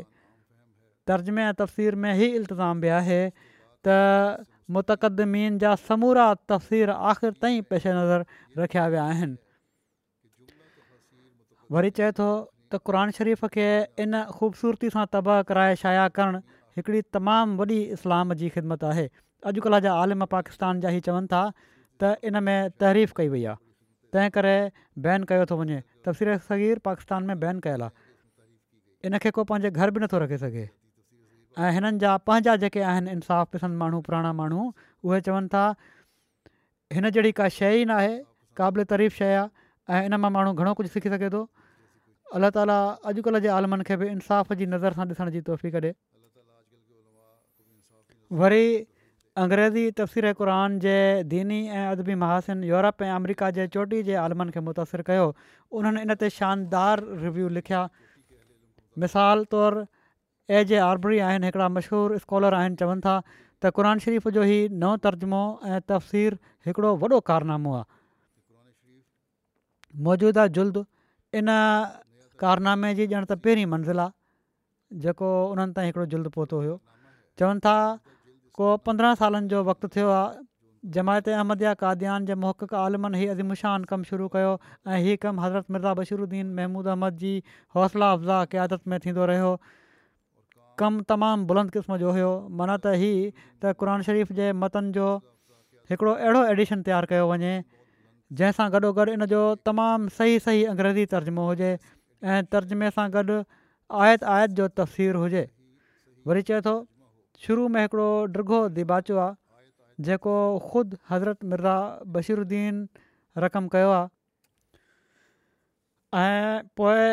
[1.12, 3.20] तर्ज़मे ऐं तफ़सीर में ई अल्तिज़ाम बि आहे
[3.88, 3.96] त
[4.78, 8.26] मुतक़दमीन जा समूरा तफ़सीर आख़िर ताईं पेश नज़र
[8.64, 10.50] रखिया विया आहिनि
[11.78, 13.70] वरी चए थो त क़रान शरीफ़ खे
[14.08, 16.44] इन ख़ूबसूरती सां तबाह कराए शाया करणु
[16.80, 19.08] हिकिड़ी तमामु वॾी इस्लाम जी ख़िदमत आहे
[19.54, 23.71] अॼुकल्ह जा आलिम पाकिस्तान जा ई चवनि था त इन में तहरीफ़ कई वई आहे
[24.16, 24.54] तंहिं करे
[25.06, 25.76] बैन कयो थो वञे
[26.08, 30.66] तफ़सीर सग़ीर पाकिस्तान में बैन कयल आहे इन को पंहिंजे घर बि नथो रखे सघे
[31.60, 34.66] ऐं हिननि जा पंहिंजा जेके आहिनि इंसाफ़ पसंदि माण्हू पुराणा माण्हू
[35.04, 35.64] उहे चवनि था
[36.98, 38.14] हिन जहिड़ी का शइ ई न आहे
[38.62, 39.50] क़ाबिलेतरीफ़ु शइ आहे
[39.96, 41.42] ऐं इन मां माण्हू घणो कुझु सिखी सघे थो
[42.38, 42.78] अल्ला ताला
[43.12, 45.92] अॼुकल्ह जे आलमनि खे बि इंसाफ़ जी नज़र सां ॾिसण तोहफ़ी कढे
[48.44, 48.66] वरी
[49.40, 50.94] अंग्रेज़ी तफ़सीर क़ुरान जे
[51.32, 55.28] दीनी ऐं अदबी महासिन यूरोप ऐं अमेरिका जे चोटी जे आलमनि खे मुतासिर कयो
[55.80, 57.82] उन्हनि इन ते शानदार रिव्यू लिखिया
[59.04, 59.86] मिसाल तौरु
[60.52, 63.16] ए जे आर्बरी आहिनि हिकिड़ा मशहूरु स्कॉलर आहिनि चवनि था
[63.64, 67.90] त क़रान शरीफ़ जो ई नओं तर्जुमो ऐं तफ़सीर हिकिड़ो वॾो कारनामो आहे
[70.12, 70.84] मौजूदा जुल्द
[71.40, 71.58] इन
[72.48, 76.76] कारनामे जी ॼाण त पहिरीं मंज़िल आहे जेको उन्हनि ताईं हिकिड़ो जुलदु पहुतो हुयो
[77.40, 77.78] चवनि था
[78.56, 83.28] को पंद्रहं सालनि जो वक़्तु थियो आहे जमायत अहमद या काद्यान जे मोहक आलमन ही
[83.34, 84.52] अज़िमुशान कमु शुरू कयो
[84.90, 87.34] ऐं हीअ कमु हज़रत मिर्ज़ा बशीरुद्दीन महमूद अहमद जी
[87.76, 89.52] हौसला अफ़ज़ा क़ क्यादत में थींदो रहियो
[90.84, 93.12] कमु तमामु बुलंद क़िस्म जो हुयो माना त ही
[93.62, 95.08] त क़रान शरीफ़ जे मतन जो
[95.94, 97.54] हिकिड़ो अहिड़ो एडिशन तयारु कयो वञे
[98.42, 101.72] जंहिंसां गॾोगॾु इन जो तमामु सही सही अंग्रेज़ी तर्जुमो हुजे
[102.34, 103.42] ऐं तर्जुमे सां गॾु
[104.08, 105.50] आयत आयत जो तफ़सीरु हुजे
[106.28, 106.80] वरी चए थो
[107.44, 110.34] शुरू में हिकिड़ो ॾिघो दिबाचो आहे जेको
[110.66, 117.08] ख़ुदि हज़रत मिर्ज़ा बशीरुद्दीन रक़म कयो आहे ऐं पोइ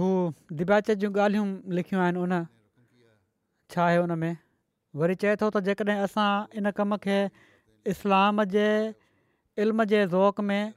[0.00, 0.08] हू
[0.60, 1.48] दिबाच जूं ॻाल्हियूं
[1.80, 2.36] लिखियूं आहिनि उन
[3.72, 4.34] छा आहे उन में
[5.02, 6.28] वरी चए थो त जेकॾहिं असां
[6.60, 7.18] इन कम खे
[7.96, 8.68] इस्लाम जे
[9.64, 10.76] इल्म जे ज़ोक में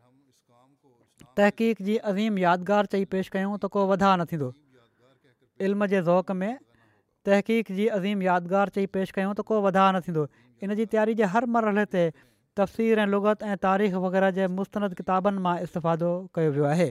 [1.35, 4.51] तहक़ीक़ जी अज़ीम यादगार चई पेश कयूं त को न थींदो
[5.69, 6.51] इल्म जे ज़ोक में
[7.25, 10.25] तहक़ीक़ जी अज़ीम यादिगारु चई पेश कयूं त को वधाउ न थींदो
[10.65, 12.03] इन जी तयारी जे हर मरहले ते
[12.57, 16.89] तफ़सीर ऐं लुगत ऐं तारीख़ वग़ैरह जे मुस्त किताबनि मां इस्तफ़ादो कयो वियो आहे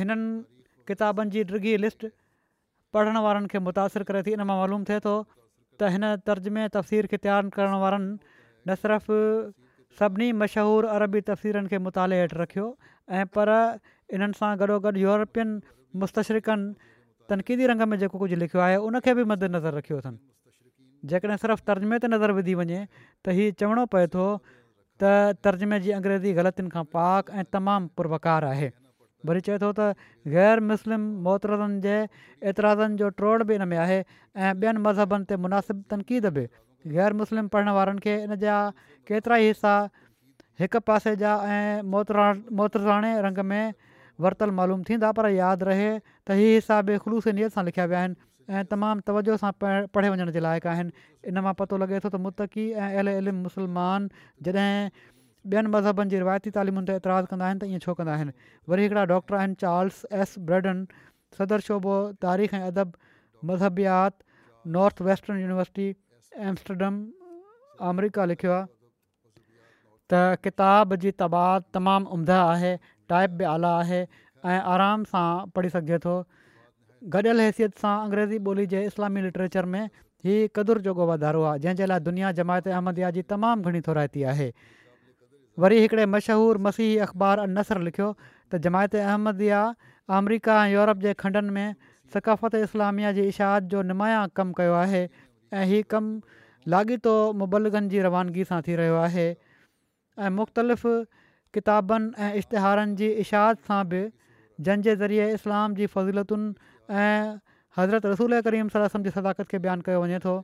[0.00, 0.28] हिननि
[0.88, 2.08] किताबनि जी ॾिघी लिस्ट
[2.96, 7.10] पढ़ण वारनि खे मुतासिर करे थी इन मां मालूम थिए थो त हिन तर्ज़मे तफ़सीर
[7.12, 9.20] खे तयारु करण वारनि न सिर्फ़ु
[10.00, 12.66] सभिनी मशहूरु अरबी तफ़सीरनि खे मुताले हेठि रखियो
[13.20, 13.54] ऐं पर
[14.18, 15.56] इन्हनि सां गॾोगॾु यूरोपियन
[16.00, 16.92] मुस्तशरीक़नि
[17.28, 20.18] तनक़ीदी रंग में जेको कुझु लिखियो आहे उनखे बि मदनज़र रखियो अथनि
[21.12, 22.80] जेकॾहिं सिर्फ़ु तर्ज़ुमे ते नज़र विधी वञे
[23.24, 24.26] त हीअ चवणो पए थो
[25.00, 28.70] त तर्जुमे जी अंग्रेज़ी ग़लतियुनि खां पाक ऐं तमामु पुरवकार आहे
[29.28, 29.94] वरी चए थो त
[30.36, 31.96] ग़ैर मुस्लिम मोहतरज़नि जे
[32.52, 36.44] एतिराज़नि जो ट्रोड़ बि इन में आहे ऐं ॿियनि मज़हबनि ते मुनासिबु तनक़ीद बि
[36.96, 38.56] ग़ैर मुस्लिम पढ़ण वारनि खे इन जा
[39.10, 39.74] केतिरा ई हिसा
[40.64, 43.62] हिक पासे जा ऐं मोतराण रंग में
[44.22, 45.88] वरतलु मालूम थींदा पर यादि रहे
[46.26, 48.16] त इहे हिसाब ख़ुलूस नीयत सां लिखिया विया आहिनि
[48.54, 50.94] ऐं तमामु तवजो सां पढ़े वञण जे लाइक़ु आहिनि
[51.32, 54.08] इन मां पतो लॻे थो त मुतक़ी ऐं अलमु मुस्लमान
[54.46, 54.70] जॾहिं
[55.52, 58.32] ॿियनि मज़हबनि जी रिवायती तालीमुनि ते एतिराज़ु कंदा आहिनि त ईअं छो कंदा आहिनि
[58.72, 60.78] वरी हिकिड़ा डॉक्टर आहिनि चार्ल्स एस ब्रेडन
[61.40, 61.96] सदर शोबो
[62.26, 62.94] तारीख़ ऐं अदब
[63.50, 64.22] मज़हबियात
[64.78, 65.84] North Western University
[66.52, 66.96] Amsterdam
[67.90, 68.72] America लिखियो आहे
[70.14, 72.72] त किताब जी तबाद तमामु उम्दा आहे
[73.08, 76.14] टाइप बि आला आहे ऐं आराम सां पढ़ी सघिजे थो
[77.14, 79.84] गॾियल हैसियत सां अंग्रेज़ी ॿोली जे इस्लामी लिटरेचर में
[80.28, 84.50] हीउ कदुरु जोगो वधारो आहे जंहिंजे लाइ दुनिया जमायत अहमदिया जी तमामु घणी थोराएती आहे
[85.64, 88.08] वरी हिकिड़े मशहूरु मसीह अख़बार नसरु लिखियो
[88.52, 89.60] त जमायत अहमदया
[90.20, 91.68] अमरिका ऐं यूरोप जे खंडनि में
[92.14, 95.02] सकाफ़त इस्लामिया जी इशाहत जो निमाया कमु कयो आहे
[95.60, 96.40] ऐं हीअ कमु
[96.74, 100.86] लाॻीतो मुबलगनि जी रवानगी सां थी रहियो आहे ऐं मुख़्तलिफ़
[101.54, 104.00] किताबनि ऐं इश्तिहारनि जी इशाद सां बि
[104.66, 106.48] जंहिंजे ज़रिए इस्लाम जी फज़ीलतुनि
[107.02, 107.30] ऐं
[107.78, 110.34] हज़रत रसूल करीम सलाह जी सदाकत खे बयानु कयो वञे थो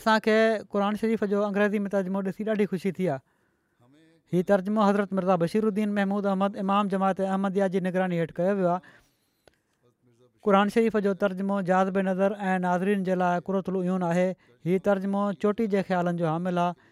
[0.00, 0.36] असांखे
[0.74, 5.36] क़रान शरीफ़ जो अंग्रेज़ी में तर्जमो ॾिसी ॾाढी ख़ुशी थी आहे हीउ तर्जमो हज़रत मिर्ज़ा
[5.44, 11.60] बशीरद्दीन महमूद अहमद इमाम जमात अहमदिया जी निगरानी हेठि कयो वियो आहे शरीफ़ जो तर्जमो
[11.72, 14.26] जाज़ब नज़रु ऐं नादरीन जे लाइ कुरतुलयून आहे
[14.70, 16.87] हीउ तर्जुमो चोटी जे ख़्यालनि जो हामिल आहे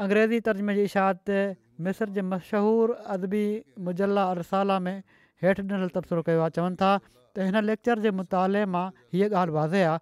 [0.00, 1.38] अंग्रेज़ी तर्जुमे जी इशाद ते
[1.84, 3.44] मिसर जे मशहूरु अदबी
[3.84, 4.98] मुजला अरसाला में
[5.42, 6.90] हेठि ॾिनल तबसरो कयो आहे चवनि था
[7.36, 10.00] त हिन लेक्चर जे मुताले मां हीअ ॻाल्हि वाज़े आहे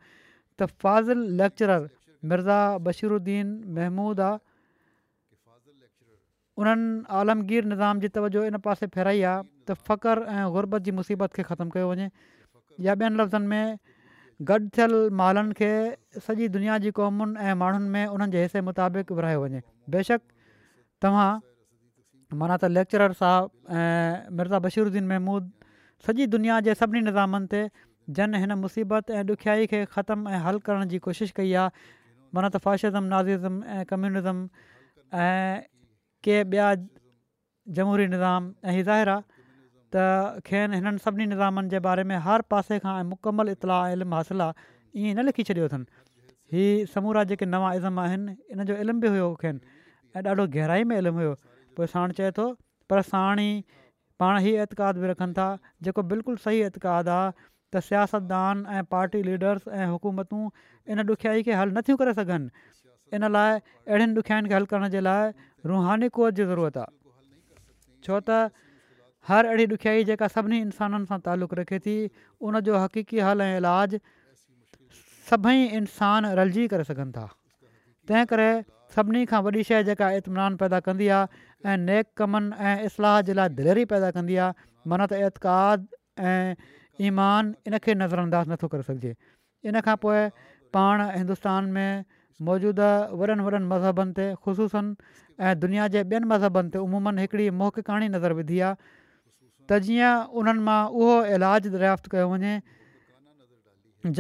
[0.59, 1.71] त फ़ाज़िल लेक्चर
[2.31, 4.31] मिर्ज़ा बशीरद्दीन महमूदा
[6.59, 6.87] उन्हनि
[7.17, 11.43] आलमगीर निज़ाम जी तवजो इन पासे फेराई आहे त फ़ख़ुरु ऐं ग़ुर्बत जी मुसीबत खे
[11.51, 12.07] ख़तमु कयो वञे
[12.87, 13.77] या ॿियनि लफ़्ज़नि में
[14.49, 15.71] गॾु थियल महालनि खे
[16.27, 19.63] सॼी दुनिया जी क़ौमुनि ऐं माण्हुनि में उन्हनि जे हिसे मुताबिक़ विरिहायो वञे
[19.95, 20.21] बेशक
[21.07, 21.31] तव्हां
[22.43, 25.43] माना त लेक्चर साहबु ऐं मिर्ज़ा बशीरुद्दीन महमूद
[26.09, 27.61] सॼी दुनिया जे सभिनी निज़ामनि ते
[28.19, 31.89] जन हिन मुसीबत ऐं ॾुखियाई खे ख़तमु ऐं हल करण जी कोशिशि कई आहे
[32.35, 34.39] माना त फ़ाशिज़म नाज़िज़म ऐं कम्यूनिज़म
[35.25, 35.67] ऐं
[36.25, 36.69] के ॿिया
[37.79, 39.23] जमहूरी निज़ाम ऐं ज़ाहिर आहे
[39.97, 44.45] त खेनि हिननि सभिनी निज़ामनि जे बारे में हर पासे खां मुकमल इतिलाउ इल्मु हासिलु
[44.45, 44.55] आहे
[45.01, 46.07] ईअं न लिखी छॾियो अथनि
[46.57, 49.77] हीअ समूरा जेके नवां इज़म आहिनि इन जो इल्मु बि हुयो खेनि
[50.17, 51.35] ऐं ॾाढो गहराई में इल्मु हुयो
[51.79, 52.47] पोइ साण चए थो
[52.93, 53.79] पर साण ई
[54.25, 55.47] पाण ई एतक़ाद बि रखनि था
[55.89, 60.43] जेको बिल्कुलु सही एतक़ाद आहे त सियासतदान ऐं पाटी लीडर्स ऐं हुकूमतूं
[60.93, 62.67] इन ॾुखियाई खे हल नथियूं करे सघनि
[63.17, 63.53] इन लाइ
[63.89, 65.25] अहिड़नि ॾुखियाईनि खे हल करण जे लाइ
[65.71, 66.91] रुहानी कुवत जी ज़रूरत आहे
[68.07, 68.39] छो त
[69.31, 71.97] हर अहिड़ी ॾुखियाई जेका सभिनी इंसाननि सां तालुक़ु रखे थी
[72.49, 73.99] उनजो हक़ीक़ी हल ऐं इलाज
[75.31, 77.27] सभई इंसान रलिजी करे सघनि था
[78.11, 78.51] तंहिं करे
[78.97, 83.37] सभिनी खां वॾी शइ जेका इतमिनान पैदा कंदी आहे ऐं नेक कमनि ऐं इस्लाह जे
[83.41, 85.89] लाइ दिलरी पैदा कंदी आहे मनत एतक़ाद
[86.35, 86.55] ऐं
[87.09, 89.15] ईमान इन नज़रअंदाज़ नज़र अंदाज़ नथो करे सघिजे
[89.73, 90.23] इन खां पोइ
[90.77, 91.93] पाण हिंदुस्तान में
[92.39, 94.95] मौजूदह वॾनि वॾनि मज़हबनि ते ख़ुशूसनि
[95.43, 98.75] ऐं दुनिया जे ॿियनि मज़हबनि ते उमूमनि हिकिड़ी मोहकाणी नज़र विधी आहे
[99.71, 102.55] त जीअं उन्हनि मां उहो इलाजु दरियाफ़्त कयो वञे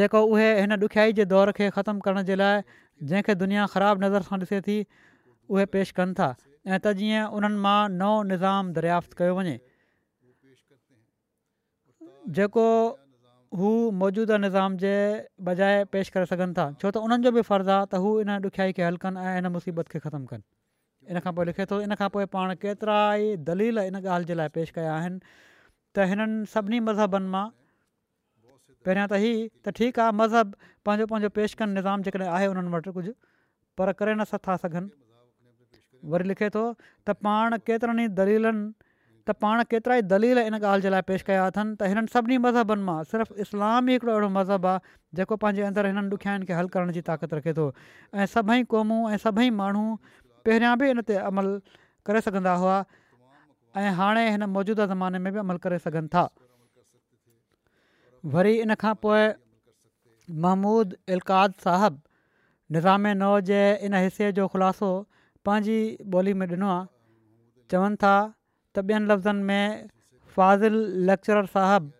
[0.00, 2.56] जेको उहे हिन ॾुखियाई जे दौर खे ख़तमु करण जे लाइ
[3.06, 4.78] जंहिंखे दुनिया ख़राबु नज़र सां ॾिसे थी
[5.54, 6.28] उहे पेश कनि था
[6.74, 9.56] ऐं त जीअं उन्हनि मां नओ निज़ाम दरियाफ़्त कयो वञे
[12.36, 12.66] जेको
[13.56, 13.68] हू
[13.98, 14.90] मौजूदा निज़ाम जे
[15.48, 18.30] बजाए पेश करे सघनि था छो त उन्हनि जो बि फ़र्ज़ु आहे त हू इन
[18.46, 20.44] ॾुखियाई खे हल कनि ऐं इन मुसीबत खे ख़तमु कनि
[21.12, 24.34] इन खां पोइ लिखे थो इन खां पोइ पाण केतिरा ई दलील इन ॻाल्हि जे
[24.40, 27.44] लाइ पेश कया आहिनि त हिननि सभिनी मज़हबनि मां
[28.88, 30.54] पहिरियां त ई त ठीकु आहे मज़हब
[30.88, 33.14] पंहिंजो पंहिंजो पेश कनि निज़ाम जेकॾहिं आहे उन्हनि वटि कुझु
[33.80, 34.90] पर करे नथा सघनि
[36.12, 36.66] वरी लिखे थो
[37.08, 38.77] त पाण केतिरनि ई दलीलनि
[39.28, 42.36] त पाण केतिरा ई दलील इन ॻाल्हि जे लाइ पेश कया अथनि त हिननि सभिनी
[42.44, 44.80] मज़हबनि मां सिर्फ़ु इस्लाम ई हिकिड़ो अहिड़ो मज़हबु आहे
[45.20, 47.66] जेको पंहिंजे अंदरु हिननि ॾुखियानि खे हलु करण जी ताक़त रखे थो
[48.20, 49.84] ऐं सभई क़ौमूं ऐं सभई माण्हू
[50.48, 51.52] पहिरियां बि इन ते अमल
[52.08, 52.78] करे सघंदा हुआ
[53.82, 56.24] ऐं हाणे हिन मौजूदा ज़माने में बि अमल करे सघनि था
[58.36, 59.20] वरी इन खां पोइ
[60.46, 64.90] महमूद इलकाद साहबु निज़ाम नव जे इन हिसे जो ख़ुलासो
[65.50, 65.78] पंहिंजी
[66.18, 66.84] ॿोली में ॾिनो आहे
[67.72, 68.16] चवनि था
[68.78, 69.90] त ॿियनि लफ़्ज़नि में
[70.36, 71.92] फ़ाज़िल लेक्चर साहिबु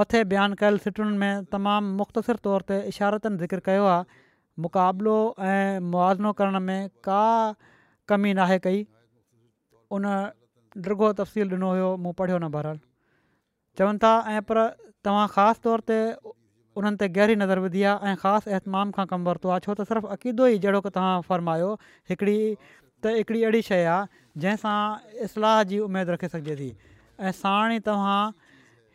[0.00, 4.20] मथे बयानु कयल सिटुनि में तमामु मुख़्तसिर तौर ते इशारतनि ज़िक्र कयो आहे
[4.66, 5.16] मुक़ाबिलो
[5.52, 7.22] ऐं मुआज़नो करण में का
[8.12, 8.84] कमी नाहे कई
[9.96, 10.12] उन
[10.86, 12.86] दरगो तफ़सील ॾिनो हुयो मूं पढ़ियो न भरियलु
[13.78, 14.56] चवनि था ऐं पर
[15.06, 15.98] तव्हां ख़ासि तौर ते
[16.80, 19.84] उन्हनि ते गहरी नज़र विधी आहे ऐं ख़ासि एतमाम खां कमु वरितो आहे छो त
[19.88, 21.68] सिर्फ़ु अक़ीदो ई जहिड़ो तव्हां फ़र्मायो
[22.10, 22.36] हिकिड़ी
[23.04, 24.76] त हिकिड़ी अहिड़ी शइ आहे जंहिंसां
[25.26, 28.20] इस्लाह जी उमेदु रखे सघिजे थी ऐं साण ई तव्हां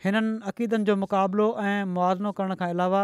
[0.05, 3.03] हिननि अक़ीदनि जो मुक़ाबिलो ऐं मुआज़िनो करण खां अलावा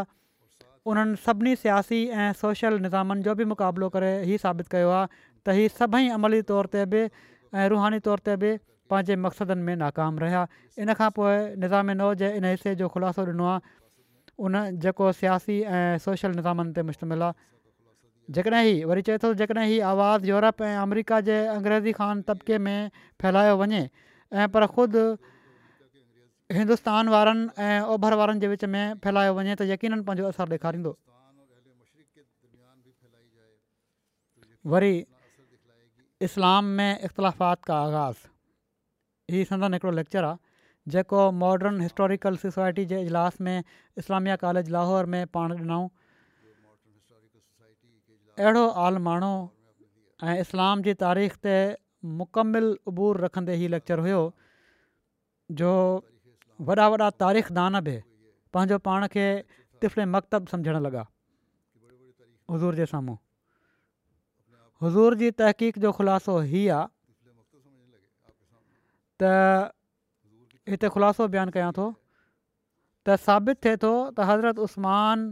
[0.93, 5.57] उन्हनि सभिनी सियासी ऐं सोशल निज़ामनि जो बि मुक़ाबिलो करे इहा साबित कयो आहे त
[5.59, 8.51] इहा सभई अमली तौर ते बि ऐं रुहानी तौर ते बि
[8.89, 10.41] पंहिंजे मक़सदनि में नाकाम रहिया
[10.83, 13.51] इन खां पोइ निज़ाम नवज इन हिसे जो ख़ुलासो ॾिनो
[14.39, 17.33] उन जेको सियासी ऐं सोशल निज़ामनि ते मुश्तमिल आहे
[18.33, 22.89] जेकॾहिं वरी चए थो जेकॾहिं हीउ आवाज़ यूरोप ऐं अमेरिका जे अंग्रेज़ी ख़ान तबिके में
[23.21, 23.81] फैलायो वञे
[24.33, 25.03] ऐं पर ख़ुदि
[26.57, 30.91] हिंदुस्तान वारनि ऐं ओभर वारनि जे विच में फैलायो वञे त यकीननि पंहिंजो असरु ॾेखारींदो
[34.73, 34.93] वरी
[36.25, 38.25] इस्लाम में इख़्तिलाफ़ात खां आगाज़
[39.35, 40.42] ई संदन हिकिड़ो लेक्चर आहे
[40.91, 43.63] जेको मॉडर्न हिस्टोरिकल सोसाइटी जे इजलास में
[44.03, 45.87] इस्लामिया कॉलेज लाहौर में पाण ॾिनऊं
[48.43, 49.33] अहिड़ो आल माण्हू
[50.29, 51.55] ऐं इस्लाम जी तारीख़ ते
[52.21, 54.23] मुकमिल उबूर रखंदे हीउ लेक्चर हुओ
[55.61, 55.71] जो
[56.69, 57.95] वॾा वॾा तारीख़ दान बि
[58.57, 59.25] पंहिंजो पाण खे
[59.81, 61.05] तिफ़िल मकतब सम्झण लॻा
[62.55, 63.15] हज़ूर जे साम्हूं
[64.87, 66.81] हज़ूर जी तहक़ीक़ जो ख़ुलासो हीअ
[69.23, 69.31] आहे
[70.71, 71.85] हिते ख़ुलासो बयानु कयां थो
[73.07, 75.23] त साबित थिए थो त हज़रत उस्मान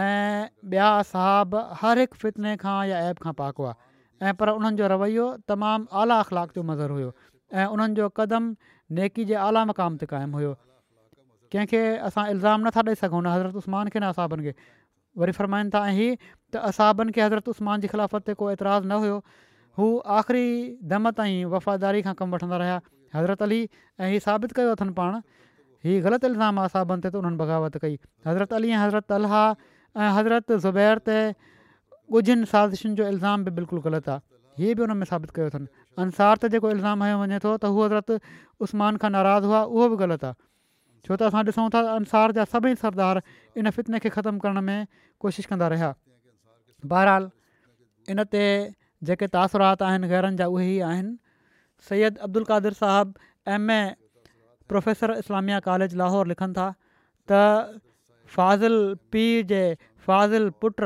[0.00, 3.72] ऐं ॿिया असहाब हर हिकु फितने खां या ऐप खां पाक हुआ
[4.28, 7.10] ऐं पर उन्हनि जो रवैयो तमामु आला अख़लाक जो मज़र हुओ
[7.62, 8.70] ऐं उन्हनि जो क़दमु
[9.00, 10.52] नेकी जे आला मक़ाम ते क़ाइमु हुयो
[11.54, 11.80] कंहिंखे
[12.10, 14.76] असां इल्ज़ाम नथा ॾेई सघूं न उस्मान खे न असाबनि खे
[15.22, 15.32] वरी
[15.76, 16.10] था आहीं
[16.54, 19.16] त असाबनि खे हज़रत उस्मान जी ख़िलाफ़त ते को एतिराज़ु न हुयो
[19.82, 19.86] हू
[20.20, 20.44] आख़िरी
[20.94, 22.76] दम ताईं वफ़ादारी खां कमु वठंदा रहिया
[23.14, 23.60] हज़रत अली
[24.00, 25.20] ऐं हीअ साबित कयो अथनि पाण
[25.84, 27.96] हीअ ग़लति इल्ज़ाम आहे साबन ते त उन्हनि बग़ावत कई
[28.26, 29.46] हज़रत अली ऐं हज़रत अल्हाह
[30.00, 31.18] ऐं हज़रत ज़ुबैर ते
[32.12, 34.20] ॻुझिन साज़िशुनि जो इल्ज़ाम बि बिल्कुलु ग़लति आहे
[34.64, 35.66] इहे बि उन में साबित कयो अथनि
[36.04, 38.20] अंसार ते जेको इल्ज़ाम आयो वञे थो त हू हज़रत
[38.66, 40.34] उस्मान खां नाराज़ हुआ उहो बि ग़लति आहे
[41.04, 43.20] छो त असां ॾिसूं था अंसार जा सभई सरदार
[43.60, 44.86] इन फितने खे ख़तमु करण में
[45.24, 45.94] कोशिशि कंदा रहिया
[46.92, 47.28] बहरहाल
[48.16, 48.44] इन ते
[49.08, 51.12] जेके तासुरात आहिनि घरनि जा उहे ई आहिनि
[51.86, 53.94] सैद अब्दुलकादिर साहबु M A
[54.72, 56.66] professor Islamia college Lahore लिखनि था
[57.30, 57.80] त
[58.36, 59.60] फ़ाज़िल पीर जे
[60.06, 60.80] फ़ाज़िल पुट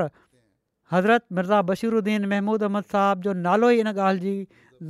[0.93, 4.37] हज़रत मिर्ज़ा बशीरुन महमूद अहमद साहब जो नालो ई हिन ॻाल्हि जी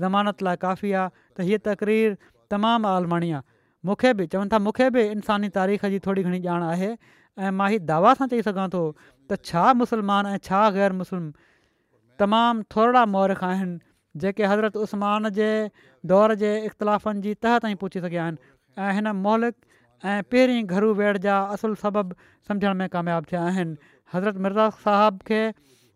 [0.04, 2.16] ज़मानत लाइ काफ़ी आहे त हीअ तकरीर
[2.56, 3.50] तमामु आलमाणी आहे
[3.90, 6.90] मूंखे बि चवनि था मूंखे बि इंसानी तारीख़ जी थोरी घणी ॼाण आहे
[7.38, 11.32] ऐं मां ही दावा सां चई सघां थो त छा मुसलमान ऐं छा ग़ैर मुस्लिम
[12.22, 13.04] तमामु थोरा
[13.50, 13.78] आहिनि
[14.16, 15.46] जेके हज़रत उस्मान जे
[16.06, 18.52] दौर जे इख़्तिलाफ़नि जी तह ताईं पहुची सघिया आहिनि
[18.82, 19.54] ऐं हिन मौलिक
[20.04, 22.16] ऐं पहिरीं घरू वेड़ जा असुलु सबबु
[22.48, 23.76] सम्झण में कामयाबु थिया आहिनि
[24.14, 25.40] हज़रत मिर्ज़ा साहबु खे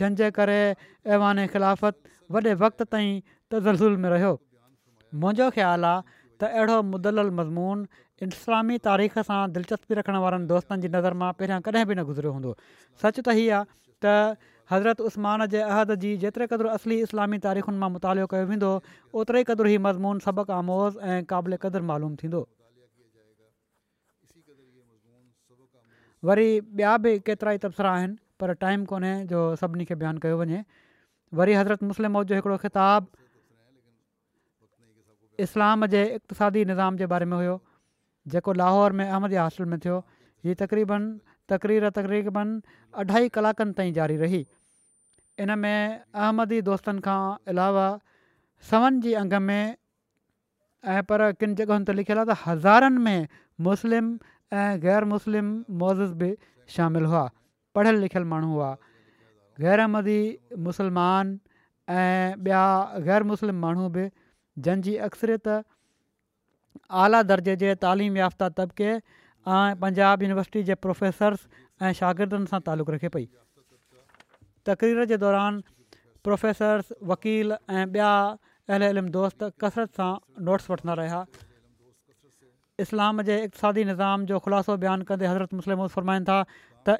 [0.00, 0.58] जंहिंजे करे
[1.06, 1.96] अहवान ख़िलाफ़त
[2.36, 3.20] वॾे वक़्त ताईं
[3.52, 4.32] त में रहियो
[5.24, 7.86] मुंहिंजो ख़्यालु आहे त अहिड़ो मुदल मज़मून
[8.32, 12.32] इस्लामी तारीख़ सां दिलचस्पी रखण वारनि दोस्तनि जी नज़र मां पहिरियां कॾहिं बि न गुज़रियो
[12.38, 12.56] हूंदो
[13.02, 13.64] सच त हीअ आहे
[14.04, 18.70] त हज़रत उस्मान जे अहद जी जेतिरे क़दुरु असली इस्लामी तारीख़ुनि मां मुतालो कयो वेंदो
[18.84, 22.44] ओतिरे ई क़दुरु ई मज़मून सबक आमोज़ ऐं क़ाबिल क़दुरु मालूम थींदो
[26.30, 30.38] वरी ॿिया बि केतिरा ई तबसरा आहिनि पर टाइम कोन्हे जो सभिनी खे बयानु कयो
[30.44, 30.62] वञे
[31.42, 33.22] वरी हज़रत मुस्लिम जो हिकिड़ो ख़िताबु
[35.44, 37.54] इस्लाम जे इक़्तसादी निज़ाम जे बारे में हुयो
[38.32, 39.98] जेको लाहौर में अहमदी हासिल में थियो
[40.44, 41.04] हीअ तक़रीबन
[41.52, 42.60] तक़रीर तक़रीबन
[43.02, 44.46] अढाई कलाकनि ताईं जारी रही
[45.44, 47.18] इन में अहमदी दोस्तनि खां
[47.52, 47.86] अलावा
[48.70, 49.62] सवन जी अंग में
[50.84, 53.28] ऐं पर किन जॻहियुनि ते लिखियलु आहे त हज़ारनि में
[53.68, 54.08] मुस्लिम
[54.60, 55.52] ऐं ग़ैर मुस्लिम
[55.82, 56.30] मौज़िस बि
[56.76, 57.22] शामिल हुआ
[57.74, 58.72] पढ़ियल लिखियल माण्हू हुआ
[59.60, 60.18] ग़ैर अहमदी
[60.68, 61.38] मुसलमान
[62.00, 62.66] ऐं ॿिया
[63.08, 64.08] ग़ैर मुस्लिम माण्हू बि
[64.68, 65.48] जंहिंजी अक्सरियत
[67.04, 68.90] आला दर्जे जे तालीम याफ़्ता तबिके
[69.46, 71.40] ऐं पंजाब यूनिवर्सिटी जे प्रोफ़ेसर्स
[71.88, 73.26] ऐं शागिर्दनि सां तालुक़ु रखे पई
[74.68, 75.60] तक़रीर जे दौरान
[76.26, 78.12] प्रोफेसर्स वकील ऐं ॿिया
[78.68, 80.10] अहल इल्मु दोस्त कसरत सां
[80.48, 81.18] नोट्स वठंदा रहिया
[82.84, 86.38] इस्लाम जे इक़्तिसादी निज़ाम जो ख़ुलासो बयानु कंदे हज़रत मुस्लिम फरमाइनि था
[86.88, 86.96] त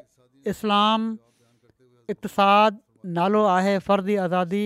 [0.54, 1.08] इस्लाम
[2.14, 2.78] इक़्तिसाद
[3.18, 4.64] नालो आहे फ़र्दी आज़ादी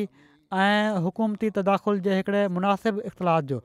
[0.64, 3.58] ऐं हुकूमती तदाख़िल जे हिकिड़े मुनासिबु इख़्तिलाफ़ जो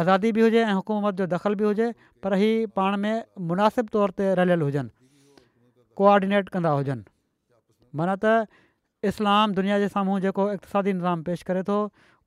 [0.00, 1.86] आज़ादी बि हुजे ऐं हुकूमत जो दख़ल बि हुजे
[2.22, 3.16] पर हीउ पाण में
[3.48, 4.88] मुनासिब तौर ते रलियल हुजनि
[6.00, 7.04] कोआर्डिनेट कंदा हुजनि
[8.00, 8.48] माना त
[9.12, 11.76] इस्लाम दुनिया जे साम्हूं जेको इक़्तादी निज़ाम पेश करे थो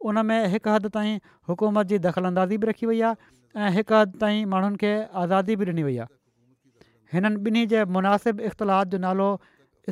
[0.09, 1.18] उन में हिकु हदि ताईं
[1.49, 3.32] हुकूमत जी दख़ल अंदाज़ी बि रखी वई आहे
[3.63, 4.91] ऐं हिकु हदि ताईं माण्हुनि खे
[5.24, 9.30] आज़ादी बि ॾिनी वई आहे हिननि ॿिन्ही जे मुनासिबु इख़्तिलाफ़ जो नालो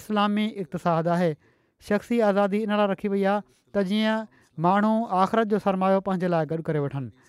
[0.03, 1.32] इस्लामी इक़्तिसादु आहे
[1.89, 4.26] शख़्सी आज़ादी इन लाइ रखी वई आहे त जीअं
[4.67, 4.93] माण्हू
[5.24, 7.22] आख़िरत जो सरमायो पंहिंजे लाइ गॾु करे वठनि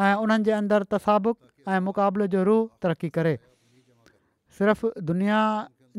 [0.00, 3.32] ऐं उन्हनि जे अंदरु तसाबुक ऐं मुक़ाबले जो रूह तरक़ी करे
[4.58, 5.40] सिर्फ़ु दुनिया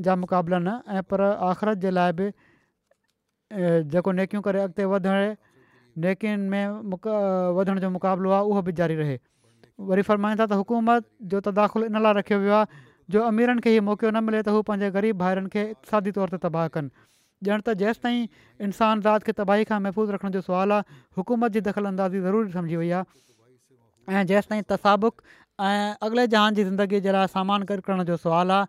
[0.07, 2.27] जा मुक़ाबला न ऐं पर आख़िरत जे लाइ बि
[3.93, 5.09] जेको नेकियूं करे अॻिते वधे
[6.05, 7.13] नेकियुनि में मुका
[7.59, 9.17] वधण जो मुक़ाबिलो आहे उहो बि जारी रहे
[9.91, 12.65] वरी फरमाईंदा त हुकूमत जो तदाख़ुल इन लाइ रखियो वियो आहे
[13.15, 16.29] जो अमीरनि खे इहो मौक़ो न मिले त हू पंहिंजे ग़रीब ॿाहिरिनि खे इत्सादी तौर
[16.33, 16.89] ते तबाह कनि
[17.53, 18.19] ॼणु त जेसिताईं
[18.69, 22.49] इंसान ज़ाति खे तबाही खां महफ़ूज़ रखण जो सुवालु आहे हुकूमत जी दख़ल अंदाज़ी ज़रूरु
[22.57, 23.05] सम्झी वई आहे
[24.09, 25.21] ऐं जेसि ताईं तसाबुक
[25.61, 28.65] ऐं अॻिले जहान जी ज़िंदगीअ जे लाइ सामान घरु करण जो सुवालु आहे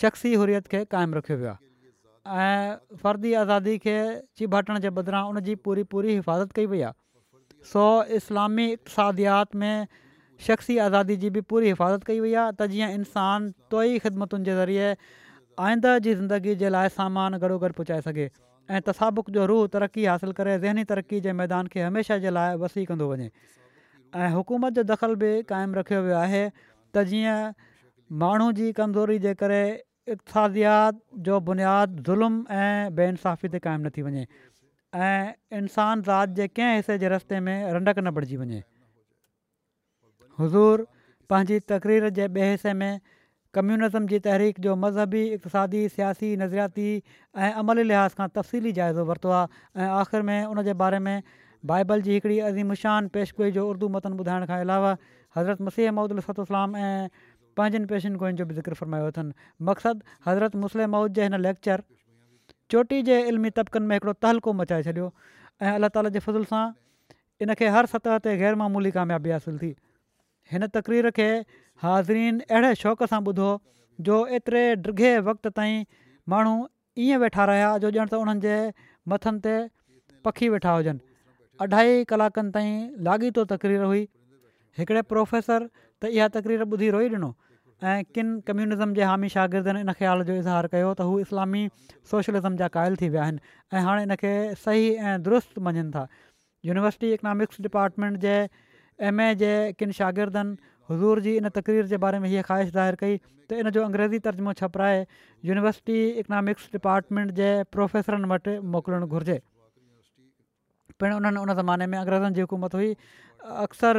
[0.00, 3.96] शख़्सी हुरियत खे क़ाइमु रखियो वियो आहे ऐं फर्दी आज़ादी खे
[4.36, 7.84] चिबाटण जे बदिरां उन जी पूरी पूरी हिफ़ाज़त कई वई आहे सो
[8.20, 9.86] इस्लामी इक़्तिसादियात में
[10.46, 14.56] शख़्सी आज़ादी जी बि पूरी हिफ़ाज़त कई वई आहे त जीअं इंसानु तोई ख़िदमतुनि जे
[14.60, 14.94] ज़रिए
[15.66, 18.30] आईंदड़ जी ज़िंदगी जे लाइ सामान घरो घरु पहुचाए सघे
[18.70, 22.56] ऐं तसाबुक जो रूह तरक़ी हासिलु करे ज़हनी तरक़ी जे मैदान खे हमेशह जे लाइ
[22.66, 23.30] वसी कंदो वञे
[24.22, 26.42] ऐं हुकूमत जो दख़ल बि क़ाइमु रखियो वियो आहे
[26.94, 27.52] त जीअं
[28.22, 29.60] माण्हू जी कमज़ोरी जे करे
[30.14, 34.24] इक़्तादियात जो बुनियादु ज़ुल्म ऐं बेइंसाफ़ी इंसाफ़ी ते क़ाइमु न थी वञे
[35.08, 38.62] ऐं इंसान ज़ात जे कंहिं हिसे जे रस्ते में रंडक न बड़िजी वञे
[40.40, 40.86] हज़ूर
[41.30, 42.94] पंहिंजी तक़रीर जे ॿिए हिसे में
[43.54, 46.86] कम्यूनिज़म जी तहरीक जो मज़हबी इक़्तिसादी सियासी नज़रियाती
[47.36, 51.16] ऐं अमली लिहाज़ खां तफ़सीली जाइज़ो वरितो आहे ऐं आख़िरि में उन बारे में
[51.70, 54.88] बाइबल जी हिकिड़ी शान पेशगोई जो उर्दू मतन ॿुधाइण खां अलावा
[55.36, 57.06] हज़रत मसीह माउद अलसतलाम ऐं
[57.60, 59.32] पंहिंजनि पेशनि गोइनि जो बि ज़िक्र फरमायो अथनि
[59.68, 61.82] मक़सदु हज़रत मुस्लिम माउद जे हिन लेक्चर
[62.74, 65.06] चोटी जे इल्मी तबिकनि में हिकिड़ो तहलको मचाए छॾियो
[65.62, 66.64] ऐं अलाह ताला जे फज़ुल सां
[67.46, 69.72] इनखे हर सतह ते ग़ैरमामूली कामयाबी हासिलु थी
[70.52, 71.30] हिन तक़रीर खे
[71.86, 73.50] हाज़रीन अहिड़े शौक़ सां ॿुधो
[74.10, 75.88] जो एतिरे ड्रघगे वक़्त ताईं
[76.36, 76.54] माण्हू
[77.08, 78.60] ईअं वेठा रहिया जो ॼण त उन्हनि जे
[79.14, 79.56] मथनि ते
[80.28, 81.12] पखी वेठा हुजनि
[81.60, 84.00] अढाई कलाकनि ताईं लाॻीतो तकरीर हुई
[84.78, 85.66] हिकिड़े प्रोफेसर
[86.02, 87.28] त इहा तकरीर ॿुधी रोई ॾिनो
[87.90, 91.62] ऐं किन कम्यूनिज़्म जे हामी शागिर्दनि इन ख़्याल जो इज़हार कयो त हू इस्लामी
[92.12, 96.04] सोशलिज़म जा क़ाइल थी विया आहिनि ऐं सही ऐं दुरुस्त मञनि था
[96.72, 98.34] यूनिवर्सिटी इकनॉमिक्स डिपार्टमेंट जे
[99.12, 99.52] एम ए जे
[99.82, 100.58] किन शागिर्दनि
[100.90, 104.24] हज़ूर जी इन तक़रीर जे बारे में हीअ ख़्वाहिश ज़ाहिर कई त इन जो अंग्रेज़ी
[104.28, 105.00] तर्जुमो छपराए
[105.52, 109.38] यूनिवर्सिटी इकनॉमिक्स डिपार्टमेंट जे प्रोफेसरनि वटि मोकिलणु घुरिजे
[111.00, 112.90] पिणु उन्हनि उन ज़माने में अंग्रेज़नि जी हुकूमत हुई
[113.66, 113.96] अक्सर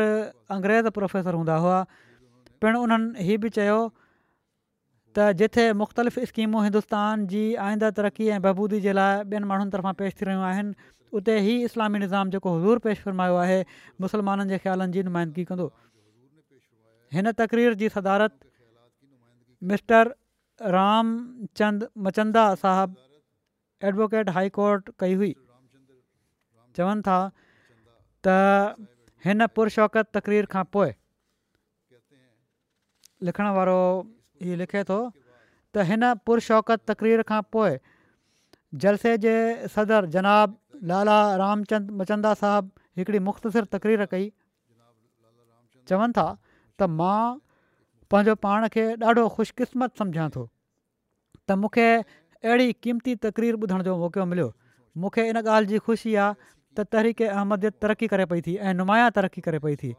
[0.56, 1.78] अंग्रेज़ प्रोफेसर हूंदा हुआ
[2.64, 3.80] पिणु उन्हनि हीअ बि चयो
[5.16, 9.94] त जिथे मुख़्तलिफ़ स्कीमूं हिंदुस्तान जी आईंदड़ तरक़ी ऐं बहबूदी जे लाइ ॿियनि माण्हुनि तरफ़ां
[10.02, 10.74] पेश थी रहियूं आहिनि
[11.20, 13.60] उते ई इस्लामी निज़ाम जेको हज़ूर पेश फरमायो आहे
[14.08, 15.68] मुस्लमाननि जे ख़्यालनि जी नुमाइंदगी कंदो
[17.16, 18.38] हिन तक़रीर जी सदारत
[19.72, 20.14] मिस्टर
[20.80, 23.02] रामचंद मचंदा साहबु
[23.92, 25.32] एडवोकेट हाई कोर्ट कई हुई
[26.78, 27.18] चवनि था
[28.26, 28.78] त
[29.26, 29.70] हिन पुर
[30.20, 30.92] तक़रीर खां पोइ
[33.30, 33.80] लिखण वारो
[34.46, 36.40] हीउ लिखे थो त हिन पुर
[36.94, 37.80] तक़रीर खां पोइ
[38.84, 39.32] जलसे जे
[39.78, 40.56] सदर जनाब
[40.92, 44.26] लाला रामचंद मचंदा साहबु हिकिड़ी मुख़्तसिर तकरीर कई
[45.92, 47.20] चवनि था त मां
[48.14, 54.26] पंहिंजो पाण खे ॾाढो ख़ुशकिस्मत सम्झां थो त मूंखे अहिड़ी क़ीमती तक़रीर ॿुधण जो मौक़ो
[54.34, 54.50] मिलियो
[55.04, 59.10] मूंखे इन ॻाल्हि जी ख़ुशी आहे त तहरीक अहमदियत तरक़ी करे पई थी ऐं नुमाया
[59.18, 59.90] तरक़ी करे पई थी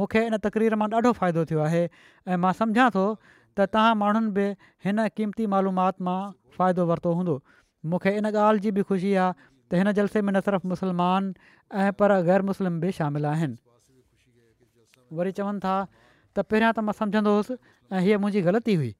[0.00, 4.46] मूंखे इन तक़रीर मां ॾाढो फ़ाइदो थियो आहे ऐं मां थो त तव्हां माण्हुनि बि
[4.86, 6.18] हिन क़ीमती मालूमाति मां
[6.58, 7.34] फ़ाइदो वरितो हूंदो
[7.92, 11.30] मूंखे इन ॻाल्हि जी बि ख़ुशी आहे त हिन जलसे में न सिर्फ़ु मुस्लमान
[11.84, 13.48] ऐं पर ग़ैर मुस्लिम बि शामिलु
[15.20, 15.74] वरी चवनि था
[16.36, 17.54] त पहिरियां त मां सम्झंदो हुउसि
[17.96, 18.90] ऐं हीअ मुंहिंजी ग़लती हुई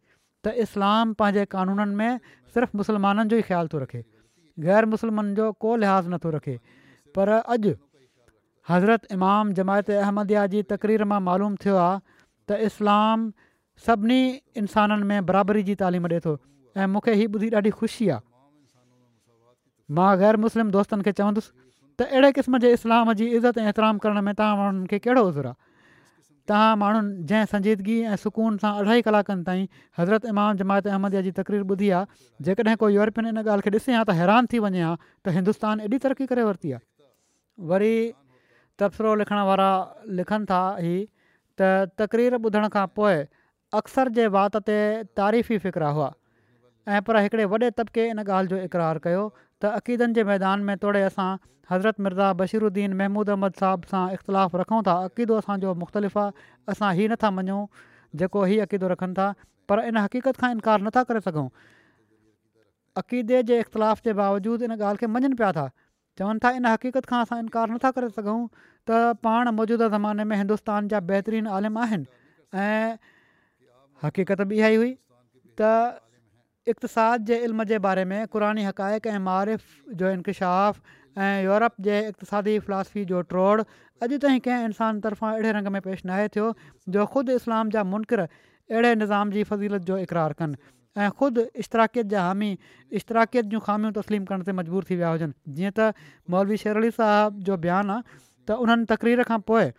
[0.45, 2.20] त इस्लाम पंहिंजे क़ानूननि में
[2.57, 4.01] सिर्फ़ु मुस्लमाननि जो ई ख़्यालु थो रखे
[4.66, 6.55] ग़ैर मुस्लिमनि जो को लिहाज़ु नथो रखे
[7.18, 7.72] पर अॼु
[8.70, 13.28] हज़रत इमाम जमायत अहमदिया जी तक़रीर मां मालूम थियो आहे त इस्लाम
[13.89, 14.20] सभिनी
[14.64, 16.34] इंसाननि में बराबरी जी तालीम ॾिए थो
[16.80, 18.26] ऐं मूंखे हीअ ॿुधी ॾाढी ख़ुशी आहे
[20.01, 21.51] मां ग़ैर मुस्लिम दोस्तनि खे चवंदुसि
[22.01, 25.22] त अहिड़े क़िस्म जे इस्लाम जी इज़त ऐं एतिराम करण में तव्हां उन्हनि खे कहिड़ो
[25.30, 25.64] ज़ज़ुरु आहे
[26.49, 29.66] तव्हां माण्हुनि जंहिं संजीदगी ऐं सुकून सां अढाई कलाकनि ताईं
[29.99, 33.94] हज़रत इमाम जमायत अहमद जी तक़रीर ॿुधी आहे जेकॾहिं कोई यूरोपियन इन ॻाल्हि खे ॾिसे
[33.99, 34.92] हा त हैरान थी वञे हा
[35.26, 36.82] त हिंदुस्तान एॾी तरक़ी करे वरिती आहे
[37.72, 37.94] वरी
[38.82, 39.68] तबसरो लिखण वारा
[40.20, 40.94] लिखनि था ही
[41.61, 41.72] त
[42.03, 43.18] तक़रीर ॿुधण खां पोइ
[43.82, 44.78] अक्सर जे वात ते
[45.22, 46.12] तारीफ़ी फ़िक्रा हुआ
[46.97, 49.24] ऐं पर हिकिड़े वॾे तबिके इन ॻाल्हि जो इक़रार कयो
[49.63, 51.29] त अक़ीदनि जे मैदान में तोड़े असां
[51.71, 56.45] हज़रत मिर्ज़ा बशीरुद्दीन महमूद अहमद साहब सां इख़्तिलाफ़ु रखूं था अक़ीदो असांजो मुख़्तलिफ़ आहे
[56.75, 57.63] असां हीअ नथा मञूं
[58.23, 59.29] जेको ई अक़ीदो रखनि था
[59.73, 61.47] पर इन हक़ीक़त खां इनकार नथा करे सघूं
[63.05, 65.67] अक़ीदे जे इख़्तिलाफ़ जे बावजूदु इन ॻाल्हि खे मञनि पिया था
[66.21, 70.37] चवनि था इन हक़ीक़त खां असां इनकार नथा करे सघूं त पाण मौजूदा ज़माने में
[70.45, 73.15] हिंदुस्तान जा बहितरीनु आलिम आहिनि ऐं
[74.05, 74.95] हक़ीक़त बि इहा ई हुई
[75.61, 75.75] त
[76.71, 79.67] इक़्तिसाद जे इल्म जे बारे में क़ुरानी हक़ाइक़ु ऐं मारिफ़
[79.99, 83.61] जो इनकशाफ़ ऐं यूरोप जे इक़्तसादी फिलासफ़ी जो ट्रोड़
[84.07, 86.49] अॼु ताईं कंहिं इंसान तर्फ़ां अहिड़े रंग में पेश न आहे थियो
[86.97, 92.07] जो ख़ुदि इस्लाम जा मुनक़िर अहिड़े निज़ाम जी फज़ीलत जो इक़रार कनि ऐं ख़ुदि इश्तराकियत
[92.17, 92.51] जा हामी
[93.01, 95.89] इश्तराकियत जूं ख़ामियूं तस्लीम करण ते मजबूर थी विया हुजनि जीअं त
[96.35, 99.73] मौलवी शेर अली साहब जो बयानु आहे त उन्हनि तक़रीर खां पोइ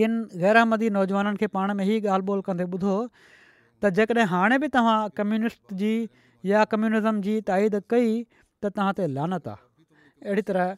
[0.00, 2.94] किनि ग़ैरामदी नौजवाननि खे पाण में ई ॻाल्हि ॿोल कंदे ॿुधो
[3.82, 5.94] त जेकॾहिं हाणे बि तव्हां कम्युनिस्ट जी
[6.50, 8.10] या कम्यूनिज़म जी ताईद कई
[8.64, 10.70] त तव्हां ते लानत आहे अहिड़ी तरह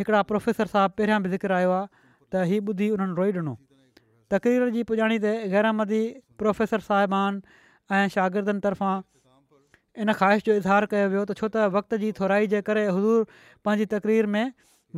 [0.00, 1.86] हिकिड़ा प्रोफेसर साहिबु पहिरियां बि ज़िक्र आयो आहे
[2.32, 3.54] त हीअ ॿुधी हुननि रोई ॾिनो
[4.34, 6.00] तकरीर जी पुॼाणी ते गैरामदी
[6.42, 7.40] प्रोफेसर साहिबान
[7.98, 8.94] ऐं शागिर्दनि तर्फ़ां
[10.04, 13.26] इन ख़्वाहिश जो इज़हार कयो वियो त छो त वक़्त जी थोराई जे करे हुज़ूर
[13.68, 14.48] पंहिंजी तकरीर में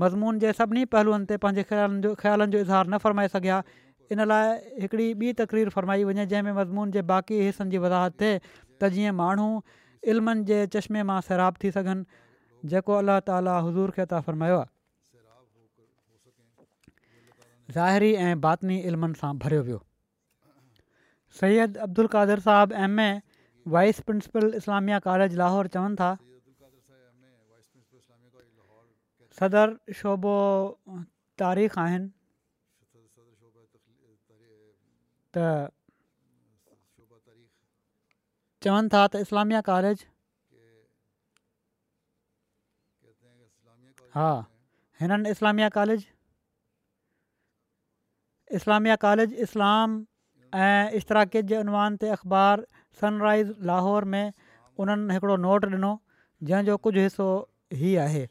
[0.05, 3.59] मज़मून जे सभिनी पहलूअनि ते पंहिंजे ख़्यालनि जो ख़्यालनि जो इज़हार न फरमाए सघिया
[4.15, 4.51] इन लाइ
[4.83, 9.17] हिकिड़ी ॿी तकरीर फरमाई वञे जंहिंमें मज़मून जे बाक़ी हिसनि जी वज़ाहत थिए त जीअं
[9.23, 9.49] माण्हू
[10.15, 14.71] इल्मनि जे चश्मे मां सैराब थी सघनि जेको अल्ल्ह ताली हज़ूर खे अता फ़रमायो आहे
[17.77, 19.81] ज़ाहिरी ऐं बातनी इल्मनि सां भरियो वियो
[21.41, 26.13] सैद अब्दुल कादिर साहबु M A vice principal Islamia college Lahore चवनि था
[29.41, 30.37] सदर शोबो
[31.43, 32.11] तारीख़ आहिनि
[35.37, 35.41] त
[38.67, 39.99] चवनि था त इस्लामिया कॉलेज
[44.19, 44.31] हा
[45.01, 46.07] हिननि इस्लामिया कॉलेज
[48.59, 49.89] इस्लामिया कॉलेज इस्लाम
[50.63, 52.65] ऐं इश्तराकित जे उनवान ते अख़बार
[53.01, 54.33] सनराइज़ लाहौर में
[54.85, 55.93] उन्हनि हिकिड़ो नोट ॾिनो
[56.51, 57.29] जंहिंजो कुझु हिसो
[57.79, 58.25] ई आहे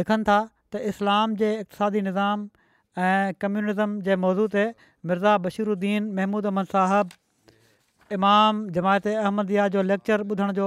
[0.00, 0.38] लिखनि था
[0.70, 2.38] त इस्लाम जे इक़्तादी निज़ाम
[3.06, 4.64] ऐं कम्यूनिज़म जे मौज़ूअ ते
[5.06, 7.18] मिर्ज़ा बशीरद्दीन महमूद अहमद साहबु
[8.16, 10.66] इमाम जमायत अहमदिया जो लेक्चर ॿुधण जो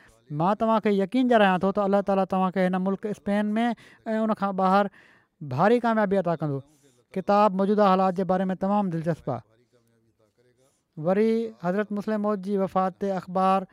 [0.42, 4.34] मां तव्हांखे यकीन ॼाणां थो त अल्ला ताला तव्हांखे हिन मुल्क़ स्पेन में ऐं उन
[4.42, 4.94] खां ॿाहिरि
[5.54, 6.60] भारी कामयाबी अदा कंदो
[7.18, 9.52] किताबु मौजूदा हालात जे बारे में तमामु दिलचस्प आहे
[11.08, 11.28] वरी
[11.64, 13.66] हज़रत मुस्लिम मुसलिमौद जी वफ़ात ते अख़बार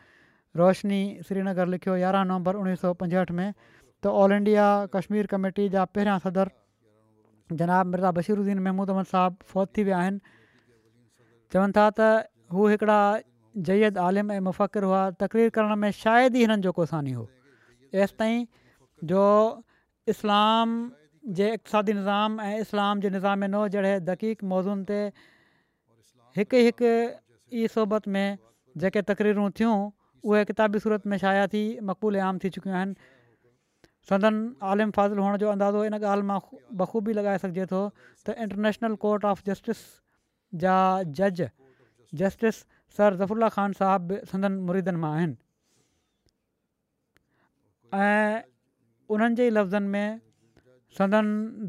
[0.63, 4.65] रोशनी श्रीनगर लिखियो यारहं नवंबर उणिवीह सौ पंजहठि में त ऑल इंडिया
[4.97, 6.51] कश्मीर कमेटी जा पहिरियां सदर
[7.59, 10.19] जनाब मिर्ज़ा बशीरुद्दीन महमूद अहमद साहबु फ़ौत थी विया आहिनि
[11.55, 12.07] चवनि था त
[12.55, 12.99] हू हिकिड़ा
[13.69, 17.25] जयद आलिम ऐं मुफ़क़िर हुआ तकरीर करण में शायदि ई हिननि जो को सानी हो
[18.07, 18.45] एसिताईं
[19.11, 19.23] जो
[20.15, 20.75] इस्लाम
[21.39, 25.01] जे इक़्तादी निज़ाम ऐं इस्लाम जे निज़ाम में नओ जहिड़े दकीक मौज़ूनि ते
[26.39, 28.27] हिकु हिकु ई सोबत में
[28.83, 29.75] जेके तकरीरूं थियूं
[30.29, 33.10] उहे किताबी सूरत में शाया थी मक़बूल आम थी चुकियूं आहिनि
[34.09, 34.35] संदन
[34.65, 36.39] आलिम फाज़िल फ़िल हुअण जो अंदाज़ो इन ॻाल्हि मां
[36.77, 37.81] बख़ूबी लॻाए सघिजे थो
[38.25, 39.79] त इंटरनेशनल कोर्ट ऑफ जस्टिस
[40.63, 40.77] जा
[41.21, 41.49] जज
[42.21, 42.55] जस्टिस
[42.97, 45.37] सर ज़फुला ख़ान साहब बि संदन मुरीदनि मां आहिनि
[48.01, 48.41] ऐं
[49.13, 50.19] उन्हनि जे लफ़्ज़नि में
[50.97, 51.25] संदन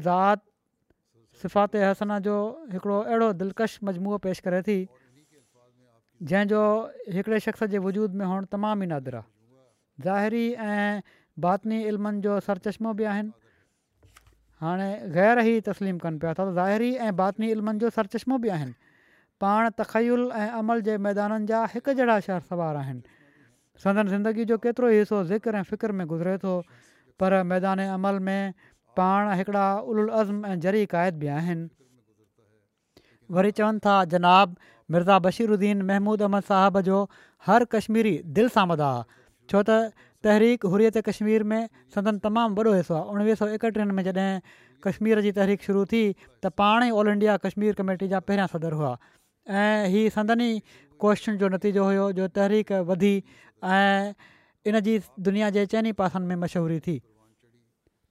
[0.09, 0.45] ज़ात
[1.41, 2.35] सिफ़ात हसन जो
[2.73, 4.77] हिकिड़ो अहिड़ो दिलकश मजमू पेश करे थी
[6.33, 6.61] जंहिंजो
[7.15, 9.31] हिकिड़े शख़्स जे वजूद में हुअणु तमामु ई नादर आहे
[10.07, 11.01] ज़ाहिरी ऐं
[11.41, 13.31] बातनी इल्मनि जो सरचश्मो बि आहिनि
[14.61, 18.73] हाणे ग़ैर ई तस्लीम कनि पिया त ज़ाहिरी ऐं बातनी इल्मनि जो सरचश्मो बि आहिनि
[19.41, 23.01] पाण तखयुल ऐं अमल जे मैदाननि जा हिकु जहिड़ा शहर सवार आहिनि
[23.85, 26.53] संदन ज़िंदगी जो केतिरो ई हिसो ज़िक्र ऐं फ़िक्र में गुज़िरे थो
[27.19, 28.53] पर मैदान अमल में
[29.01, 31.69] पाण हिकिड़ा उल अज़म ऐं जरी क़ाइद बि आहिनि
[33.33, 34.55] वरी चवनि था जनाब
[34.93, 36.97] मिर्ज़ा बशीरुद्दीन महमूद अहमद साहब जो
[37.47, 38.93] हर कश्मीरी दिलि सां मदा
[39.51, 39.81] छो त
[40.27, 41.61] तहरीक हुरियत कश्मीर में
[41.95, 44.29] संदन तमामु वॾो हिसो आहे उणिवीह सौ एकटीहनि में जॾहिं
[44.87, 48.79] कश्मीर जी तहरीक शुरू थी त पाण ई ऑल इंडिया कश्मीर कमेटी जा पहिरियां सदर
[48.81, 48.91] हुआ
[49.55, 54.13] ऐं इहे सदन ई जो नतीजो हुयो जो तहरीक वधी ऐं
[54.71, 54.97] इन जी
[55.29, 56.97] दुनिया जे चइनि पासनि में मशहूरी थी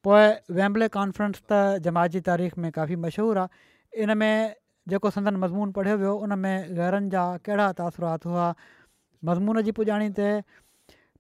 [0.09, 4.33] पोइ वैम्बले कॉन्फ्रेंस त जमात जी तारीख़ में काफ़ी मशहूरु आहे इन में
[4.95, 8.49] जेको संदन मज़मून पढ़ियो वियो उन में गहरनि जा कहिड़ा तासुरात हुआ
[9.31, 10.31] मज़मून जी पुॼाणी ते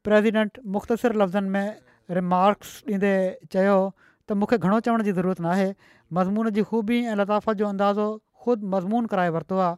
[0.06, 1.66] प्रेसिडेंट मुख़्तसिर लफ़्ज़नि में
[2.10, 3.14] रिमार्क्स ॾींदे
[3.54, 3.76] चयो
[4.28, 5.74] त मूंखे घणो चवण जी ज़रूरत न
[6.18, 8.06] मज़मून जी ख़ूबी ऐं लताफ़त जो अंदाज़ो
[8.42, 9.76] ख़ुदि मज़मून कराए वरितो आहे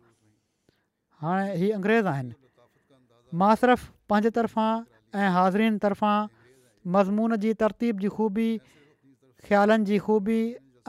[1.25, 2.33] हाणे हीउ अंग्रेज़ आहिनि
[3.41, 4.73] मां सिर्फ़ु पंहिंजे तरफ़ां
[5.21, 6.17] ऐं हाज़रीन तरफ़ां
[6.97, 8.49] मज़मून जी तरतीब जी ख़ूबी
[9.47, 10.41] ख़्यालनि जी ख़ूबी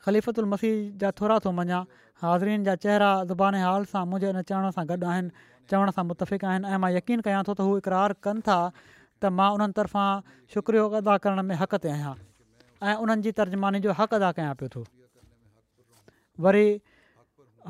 [0.06, 0.76] ख़लीफ़त मसीह
[1.06, 1.80] जा थोरा थो मञा
[2.22, 5.30] हाज़रीन जा चहिरा ज़ुबान हाल सां मुंहिंजे इन चवण सां गॾु आहिनि
[5.72, 9.30] चवण सां मुतफ़िक़ आहिनि ऐं मां यकीन कयां थो त हू इकरार कनि था त
[9.40, 12.14] मां उन्हनि तर्फ़ां शुक्रियो अदा करण में हक़ ते आहियां
[12.88, 14.82] ऐं उन्हनि जी तर्जुमानी जो हक़ अदा कयां पियो थो
[16.48, 16.66] वरी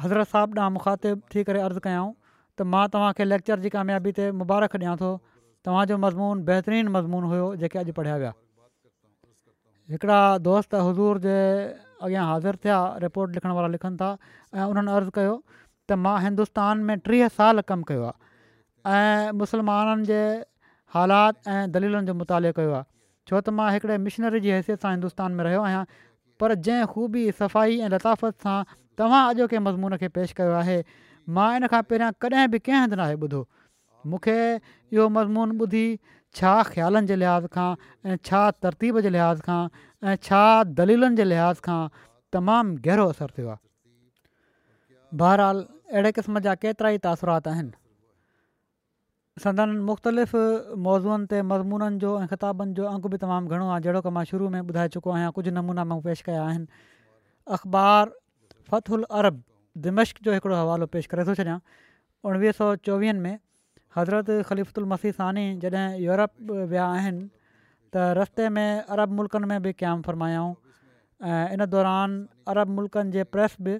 [0.05, 4.29] हज़रत साहब ॾांहुं मुखातिबु थी करे अर्ज़ु कयऊं त मां तव्हांखे लेक्चर जी कामयाबी ते
[4.43, 5.09] मुबारक ॾियां थो
[5.69, 8.31] तव्हांजो मज़मून बहितरीनु मज़मून हुयो जेके अॼु पढ़िया विया
[9.95, 11.35] हिकिड़ा दोस्त हज़ूर जे
[12.03, 14.09] अॻियां हाज़िर थिया रिपोर्ट लिखण वारा लिखनि था
[14.55, 15.35] ऐं उन्हनि अर्ज़ु कयो
[15.89, 20.21] त मां हिंदुस्तान में टीह साल कमु कयो आहे ऐं मुसलमाननि जे
[20.95, 22.83] हालात ऐं दलीलुनि जो मुतालो कयो आहे
[23.27, 25.83] छो त मां हिकिड़े मिशनरी जी हैसियत सां हिंदुस्तान में रहियो आहियां
[26.41, 28.57] पर जंहिं ख़ूबी सफ़ाई ऐं लताफ़त सां
[29.01, 30.77] तव्हां अॼोके मज़मून खे पेश कयो आहे
[31.39, 33.41] मां इन खां पहिरियां कॾहिं बि कंहिं हंधि नाहे ॿुधो
[34.11, 35.87] मूंखे इहो मज़मून ॿुधी
[36.35, 37.75] छा ख़्यालनि जे लिहाज़ खां
[38.11, 39.61] ऐं छा तरतीब जे लिहाज़ खां
[40.11, 40.41] ऐं छा
[40.79, 41.79] दलीलनि जे लिहाज़ खां
[42.37, 45.63] तमामु गहरो असरु थियो आहे बहरहाल
[45.93, 47.71] अहिड़े क़िस्म जा केतिरा ई तासरात आहिनि
[49.43, 50.35] संदनि मुख़्तलिफ़
[50.83, 54.23] मौज़ूअ ते मज़मूननि जो ऐं ख़िताबनि जो अंक बि तमामु घणो आहे जहिड़ो की मां
[54.33, 56.67] शुरू में ॿुधाए चुको आहियां कुझु नमूना मां पेश कया आहिनि
[57.57, 58.13] अख़बार
[58.71, 59.43] फ़तुल अरब
[59.89, 61.59] दिमश्क़ जो हिकिड़ो हवालो पेश करे थो छॾियां
[62.29, 63.37] उणिवीह सौ चोवीहनि में
[63.97, 69.71] हज़रत ख़लीफ़ुल मसीह सानी जॾहिं यूरोप विया आहिनि त रस्ते में अरब मुल्कनि में बि
[69.81, 70.51] क़याम फरमायाऊं
[71.57, 72.17] इन दौरान
[72.53, 73.75] अरब मुल्कनि जे प्रेस बि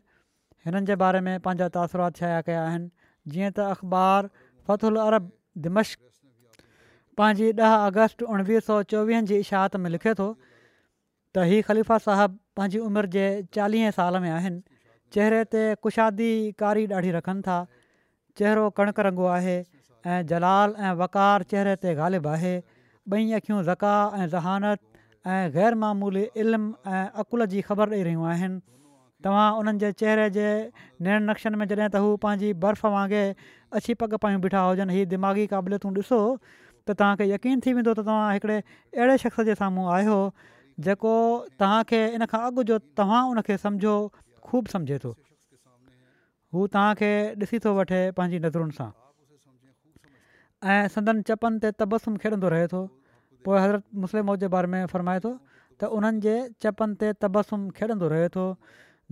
[0.70, 2.90] हिननि जे बारे में पंहिंजा तासुरात छाया कया आहिनि
[3.36, 5.30] जीअं त अख़बार फ़तुल अरब
[5.68, 5.94] दिमश
[7.24, 12.62] पंहिंजी ॾह अगस्त उणिवीह सौ चोवीहनि जी इशाहत में लिखे थो त हीअ ख़लीफ़ा साहिबु
[12.62, 13.28] पंहिंजी उमिरि जे
[13.62, 14.66] चालीहे साल में आहिनि
[15.16, 16.32] चहिरे ते कुशादी
[16.64, 17.60] कारी ॾाढी रखनि था
[18.42, 19.58] चहिरो कणिक रंगो आहे
[20.06, 22.54] ऐं जलाल ऐं वक़ार चहिरे ते ग़ालिबु आहे
[23.14, 24.80] ॿई अखियूं ज़का ऐं ज़हानत
[25.28, 28.60] ऐं ग़ैरमामूली इल्मु ऐं अक़ुल जी ख़बर ॾेई रहियूं आहिनि
[29.26, 30.46] तव्हां उन्हनि जे चहिरे जे
[31.06, 33.48] ने नक्शनि में जॾहिं त हू पंहिंजी बर्फ़ वांगुरु
[33.82, 38.06] अछी पग पायूं बीठा हुजनि हीअ दिमाग़ी क़ाबिलियतूं ॾिसो त तव्हांखे यकीन थी वेंदो त
[38.12, 40.20] तव्हां हिकिड़े अहिड़े शख़्स जे साम्हूं आहियो
[40.90, 41.16] जेको
[41.64, 45.16] तव्हांखे इन खां अॻु जो तव्हां उनखे समुझो ख़ूबु समुझे थो
[46.56, 47.12] हू तव्हांखे
[47.48, 48.90] ॾिसी थो वठे पंहिंजी नज़रुनि सां
[50.66, 52.80] ऐं संदनि चपनि ते तब्सुम खेॾंदो रहे थो
[53.46, 55.32] पोइ हज़रत मुस्लिम जे बारे में फ़रमाए थो
[55.80, 56.34] त उन्हनि जे
[56.66, 58.46] चपनि ते तब्सुम खेॾंदो रहे थो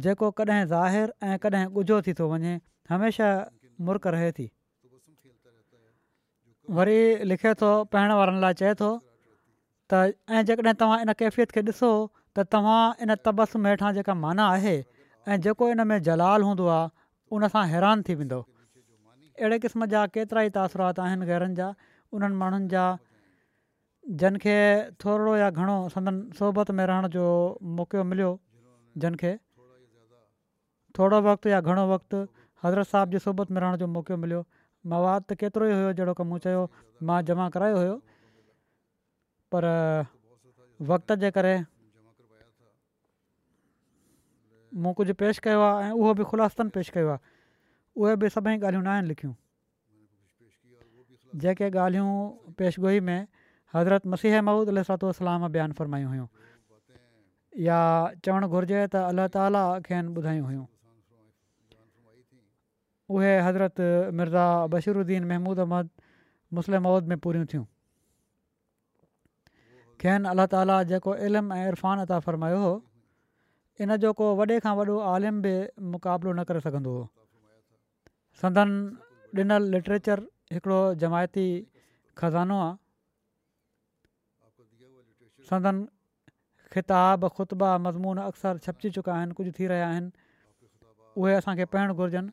[0.07, 2.55] जेको कॾहिं ज़ाहिर ऐं कॾहिं ॻुझो थी थो वञे
[2.89, 3.29] हमेशह
[3.89, 4.47] मुर्क रहे थी
[6.79, 6.97] वरी
[7.33, 8.91] लिखे थो पढ़ण वारनि लाइ चए थो
[9.93, 11.91] त ऐं जेकॾहिं तव्हां इन कैफ़ियत खे ॾिसो
[12.35, 16.89] त तव्हां इन तब्सुम हेठां जेका माना आहे ऐं जेको इन में जलाल हूंदो आहे
[17.37, 18.43] उन सां हैरान थी वेंदो
[19.39, 21.67] अहिड़े क़िस्म जा केतिरा ई तासरात आहिनि घरनि जा
[22.15, 22.83] उन्हनि माण्हुनि जा
[24.21, 24.53] जिन खे
[25.03, 27.23] थोरो या घणो संदन सोबत में रहण जो
[27.59, 28.31] मौक़ो मिलियो
[29.03, 29.31] जनखे
[30.95, 32.17] थोरो वक़्तु या घणो वक़्तु
[32.63, 34.41] हज़रत साहिब जी सोबत में रहण जो मौक़ो मिलियो
[34.95, 36.63] मवाद त केतिरो ई हुयो जहिड़ो की चयो
[37.03, 37.95] मां जमा करायो हुयो
[39.51, 39.67] पर
[40.95, 41.55] वक़्त जे करे
[44.85, 46.13] मूं कुझु पेश कयो आहे ऐं उहो
[46.79, 47.19] पेश कयो
[47.97, 49.33] उहे बि सभई ॻाल्हियूं न आहिनि लिखियूं
[51.43, 52.11] जेके ॻाल्हियूं
[52.59, 53.27] पेशगोई में
[53.75, 55.45] हज़रत मसीह महमूद अलातोलाम
[55.79, 56.27] फ़रमायो हुयूं
[57.67, 57.77] या
[58.25, 60.65] चवणु घुरिजे त अल्ला ताला खेनि ॿुधायूं हुइयूं
[63.15, 63.77] उहे हज़रत
[64.19, 65.89] मिर्ज़ा बशीरुद्दीन महमूद अहमद
[66.59, 67.65] मुस्लिम महिद में पूरियूं थियूं
[70.03, 72.73] खेनि अलाह ताला जेको इल्मु ऐं अता फ़रमायो हो
[73.85, 75.53] इन जो को वॾे खां वॾो आलिम बि
[75.95, 76.95] मुक़ाबिलो न करे सघंदो
[78.41, 78.69] संदन
[79.41, 80.19] ॾिनल लिटरेचर
[80.53, 81.45] हिकिड़ो जमायती
[82.21, 82.73] ख़ज़ानो आहे
[85.51, 85.81] संदनि
[86.73, 90.09] किताब ख़ुतबा मज़मून अक्सर छपजी चुका आहिनि कुझु थी रहिया आहिनि
[91.21, 92.31] उहे असांखे पढ़णु घुरिजनि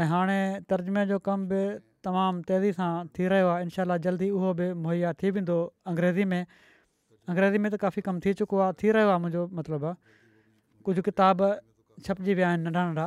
[0.00, 1.62] ऐं हाणे तर्जुमे जो कम बि
[2.06, 5.56] तमामु तेज़ी सां थी रहियो आहे इनशा जल्दी उहो बि मुहैया थी वेंदो
[5.90, 9.90] अंग्रेज़ी में अंग्रेज़ी में त काफ़ी कमु थी चुको आहे थी रहियो आहे मुंहिंजो मतिलबु
[10.86, 11.38] कुझु किताब
[12.06, 13.06] छपजी विया आहिनि नंढा नंढा